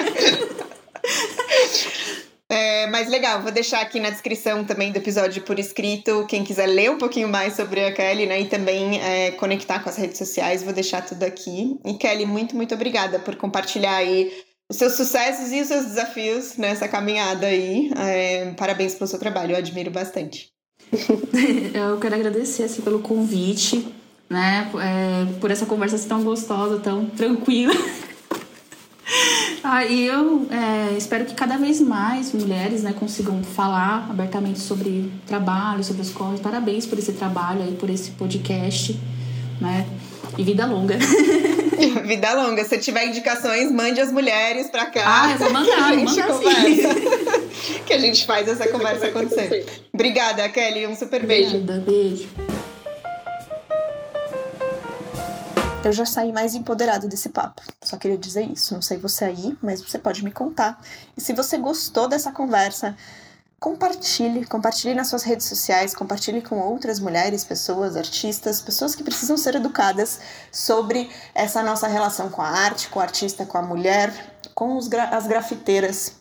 É, 2.47 2.87
mas 2.87 3.09
legal, 3.09 3.41
vou 3.41 3.51
deixar 3.51 3.79
aqui 3.79 3.99
na 3.99 4.09
descrição 4.09 4.65
também 4.65 4.91
do 4.91 4.97
episódio 4.97 5.41
por 5.43 5.57
escrito. 5.57 6.25
Quem 6.27 6.43
quiser 6.43 6.67
ler 6.67 6.91
um 6.91 6.97
pouquinho 6.97 7.29
mais 7.29 7.55
sobre 7.55 7.83
a 7.85 7.93
Kelly, 7.93 8.25
né? 8.25 8.41
E 8.41 8.45
também 8.45 9.01
é, 9.01 9.31
conectar 9.31 9.79
com 9.79 9.89
as 9.89 9.95
redes 9.95 10.17
sociais, 10.17 10.61
vou 10.61 10.73
deixar 10.73 11.01
tudo 11.05 11.23
aqui. 11.23 11.77
E 11.85 11.93
Kelly, 11.93 12.25
muito, 12.25 12.53
muito 12.53 12.75
obrigada 12.75 13.19
por 13.19 13.37
compartilhar 13.37 13.95
aí 13.95 14.33
os 14.69 14.75
seus 14.75 14.95
sucessos 14.95 15.49
e 15.53 15.61
os 15.61 15.67
seus 15.69 15.85
desafios 15.85 16.57
nessa 16.57 16.89
caminhada 16.89 17.47
aí. 17.47 17.89
É, 17.97 18.51
parabéns 18.57 18.95
pelo 18.95 19.07
seu 19.07 19.17
trabalho, 19.19 19.53
eu 19.53 19.57
admiro 19.57 19.89
bastante. 19.89 20.49
eu 20.91 21.99
quero 22.01 22.15
agradecer 22.15 22.63
assim, 22.63 22.81
pelo 22.81 22.99
convite 22.99 24.00
né? 24.31 24.71
É, 24.81 25.39
por 25.41 25.51
essa 25.51 25.65
conversa 25.65 25.99
tão 26.07 26.23
gostosa, 26.23 26.79
tão 26.79 27.05
tranquila. 27.05 27.73
ah, 29.61 29.83
e 29.83 30.05
eu 30.07 30.47
é, 30.49 30.97
espero 30.97 31.25
que 31.25 31.33
cada 31.33 31.57
vez 31.57 31.81
mais 31.81 32.31
mulheres 32.31 32.81
né, 32.81 32.95
consigam 32.97 33.43
falar 33.43 34.07
abertamente 34.09 34.59
sobre 34.59 35.11
trabalho, 35.27 35.83
sobre 35.83 36.01
os 36.01 36.11
corres. 36.11 36.39
Parabéns 36.39 36.85
por 36.85 36.97
esse 36.97 37.11
trabalho 37.11 37.61
aí, 37.61 37.73
por 37.73 37.89
esse 37.89 38.11
podcast, 38.11 38.97
né? 39.59 39.85
E 40.37 40.43
vida 40.45 40.65
longa. 40.65 40.97
vida 42.07 42.33
longa. 42.33 42.63
Se 42.63 42.77
tiver 42.77 43.07
indicações, 43.07 43.69
mande 43.69 43.99
as 43.99 44.13
mulheres 44.13 44.69
pra 44.69 44.85
cá. 44.85 45.03
Ah, 45.05 45.31
eu 45.33 45.39
vou 45.39 45.51
mandar, 45.51 45.75
que 45.75 45.81
a 45.83 45.97
gente 45.97 46.23
conversa. 46.23 47.81
que 47.85 47.93
a 47.93 47.99
gente 47.99 48.25
faz 48.25 48.47
essa 48.47 48.65
conversa 48.69 49.07
acontecer. 49.07 49.65
Obrigada, 49.93 50.47
Kelly. 50.47 50.87
Um 50.87 50.95
super 50.95 51.25
beijo. 51.25 51.57
Obrigada, 51.57 51.83
beijo. 51.85 52.29
Eu 55.83 55.91
já 55.91 56.05
saí 56.05 56.31
mais 56.31 56.53
empoderado 56.53 57.07
desse 57.07 57.29
papo. 57.29 57.63
Só 57.81 57.97
queria 57.97 58.17
dizer 58.17 58.43
isso. 58.43 58.75
Não 58.75 58.83
sei 58.83 58.97
você 58.97 59.25
aí, 59.25 59.57
mas 59.63 59.81
você 59.81 59.97
pode 59.97 60.23
me 60.23 60.31
contar. 60.31 60.79
E 61.17 61.21
se 61.21 61.33
você 61.33 61.57
gostou 61.57 62.07
dessa 62.07 62.31
conversa, 62.31 62.95
compartilhe, 63.59 64.45
compartilhe 64.45 64.93
nas 64.93 65.07
suas 65.07 65.23
redes 65.23 65.47
sociais, 65.47 65.95
compartilhe 65.95 66.39
com 66.39 66.59
outras 66.59 66.99
mulheres, 66.99 67.43
pessoas, 67.43 67.95
artistas, 67.95 68.61
pessoas 68.61 68.93
que 68.93 69.03
precisam 69.03 69.35
ser 69.35 69.55
educadas 69.55 70.19
sobre 70.51 71.09
essa 71.33 71.63
nossa 71.63 71.87
relação 71.87 72.29
com 72.29 72.43
a 72.43 72.47
arte, 72.47 72.87
com 72.89 72.99
o 72.99 73.01
artista, 73.01 73.43
com 73.43 73.57
a 73.57 73.63
mulher, 73.63 74.13
com 74.53 74.79
gra 74.87 75.05
as 75.05 75.25
grafiteiras. 75.25 76.20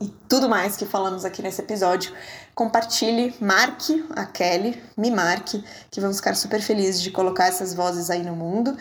E 0.00 0.08
tudo 0.28 0.48
mais 0.48 0.76
que 0.76 0.86
falamos 0.86 1.24
aqui 1.24 1.42
nesse 1.42 1.60
episódio. 1.60 2.12
Compartilhe, 2.54 3.34
marque 3.40 4.04
a 4.16 4.24
Kelly, 4.24 4.82
me 4.96 5.10
marque, 5.10 5.62
que 5.90 6.00
vamos 6.00 6.16
ficar 6.16 6.34
super 6.34 6.60
felizes 6.60 7.02
de 7.02 7.10
colocar 7.10 7.48
essas 7.48 7.74
vozes 7.74 8.08
aí 8.08 8.22
no 8.22 8.34
mundo. 8.34 8.76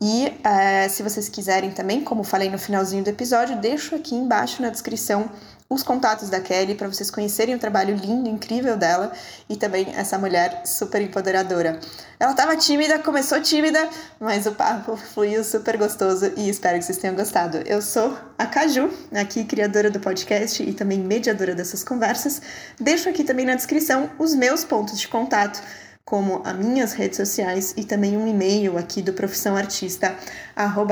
E 0.00 0.32
é, 0.42 0.88
se 0.88 1.02
vocês 1.02 1.28
quiserem 1.28 1.70
também, 1.70 2.02
como 2.02 2.24
falei 2.24 2.50
no 2.50 2.58
finalzinho 2.58 3.04
do 3.04 3.08
episódio, 3.08 3.60
deixo 3.60 3.94
aqui 3.94 4.14
embaixo 4.14 4.60
na 4.60 4.68
descrição 4.68 5.30
os 5.74 5.82
contatos 5.82 6.30
da 6.30 6.40
Kelly 6.40 6.74
para 6.74 6.88
vocês 6.88 7.10
conhecerem 7.10 7.54
o 7.54 7.58
trabalho 7.58 7.94
lindo, 7.96 8.28
incrível 8.28 8.76
dela 8.76 9.12
e 9.48 9.56
também 9.56 9.92
essa 9.96 10.16
mulher 10.16 10.62
super 10.64 11.02
empoderadora. 11.02 11.78
Ela 12.18 12.30
estava 12.30 12.56
tímida, 12.56 12.98
começou 12.98 13.40
tímida, 13.40 13.88
mas 14.18 14.46
o 14.46 14.52
papo 14.52 14.96
fluiu 14.96 15.42
super 15.44 15.76
gostoso 15.76 16.32
e 16.36 16.48
espero 16.48 16.78
que 16.78 16.84
vocês 16.84 16.98
tenham 16.98 17.16
gostado. 17.16 17.58
Eu 17.66 17.82
sou 17.82 18.16
a 18.38 18.46
Caju, 18.46 18.88
aqui 19.12 19.44
criadora 19.44 19.90
do 19.90 20.00
podcast 20.00 20.62
e 20.62 20.72
também 20.72 21.00
mediadora 21.00 21.54
dessas 21.54 21.84
conversas. 21.84 22.40
Deixo 22.80 23.08
aqui 23.08 23.24
também 23.24 23.44
na 23.44 23.54
descrição 23.54 24.10
os 24.18 24.34
meus 24.34 24.64
pontos 24.64 24.98
de 24.98 25.08
contato 25.08 25.60
como 26.04 26.42
as 26.44 26.54
minhas 26.54 26.92
redes 26.92 27.16
sociais 27.16 27.72
e 27.76 27.84
também 27.84 28.16
um 28.16 28.28
e-mail 28.28 28.76
aqui 28.76 29.00
do 29.00 29.14
Profissão 29.14 29.56
Artista, 29.56 30.14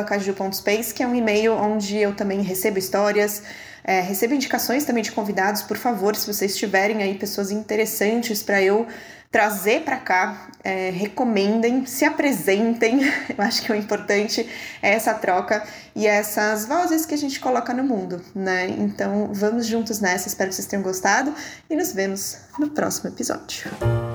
caju.space, 0.09 0.95
que 0.95 1.03
é 1.03 1.07
um 1.07 1.15
e-mail 1.15 1.53
onde 1.53 1.99
eu 1.99 2.17
também 2.17 2.41
recebo 2.41 2.79
histórias, 2.79 3.43
é, 3.85 4.01
recebo 4.01 4.35
indicações 4.35 4.85
também 4.85 5.03
de 5.03 5.13
convidados, 5.13 5.63
por 5.63 5.77
favor, 5.77 6.15
se 6.17 6.27
vocês 6.27 6.57
tiverem 6.57 7.03
aí 7.03 7.15
pessoas 7.15 7.51
interessantes 7.51 8.43
para 8.43 8.63
eu 8.63 8.87
trazer 9.33 9.81
para 9.81 9.97
cá, 9.97 10.49
é, 10.63 10.91
recomendem, 10.91 11.87
se 11.87 12.05
apresentem. 12.05 13.01
Eu 13.37 13.43
acho 13.43 13.63
que 13.63 13.73
o 13.73 13.75
importante 13.75 14.47
é 14.83 14.93
essa 14.93 15.15
troca 15.15 15.67
e 15.97 16.07
essas 16.07 16.67
vozes 16.67 17.07
que 17.07 17.15
a 17.15 17.19
gente 17.19 17.41
coloca 17.41 17.73
no 17.73 17.83
mundo, 17.83 18.23
né? 18.35 18.69
Então 18.69 19.31
vamos 19.33 19.67
juntos 19.67 20.01
nessa. 20.01 20.29
Espero 20.29 20.51
que 20.51 20.57
vocês 20.57 20.69
tenham 20.69 20.83
gostado 20.83 21.35
e 21.71 21.75
nos 21.75 21.93
vemos 21.93 22.37
no 22.59 22.69
próximo 22.71 23.09
episódio. 23.09 24.12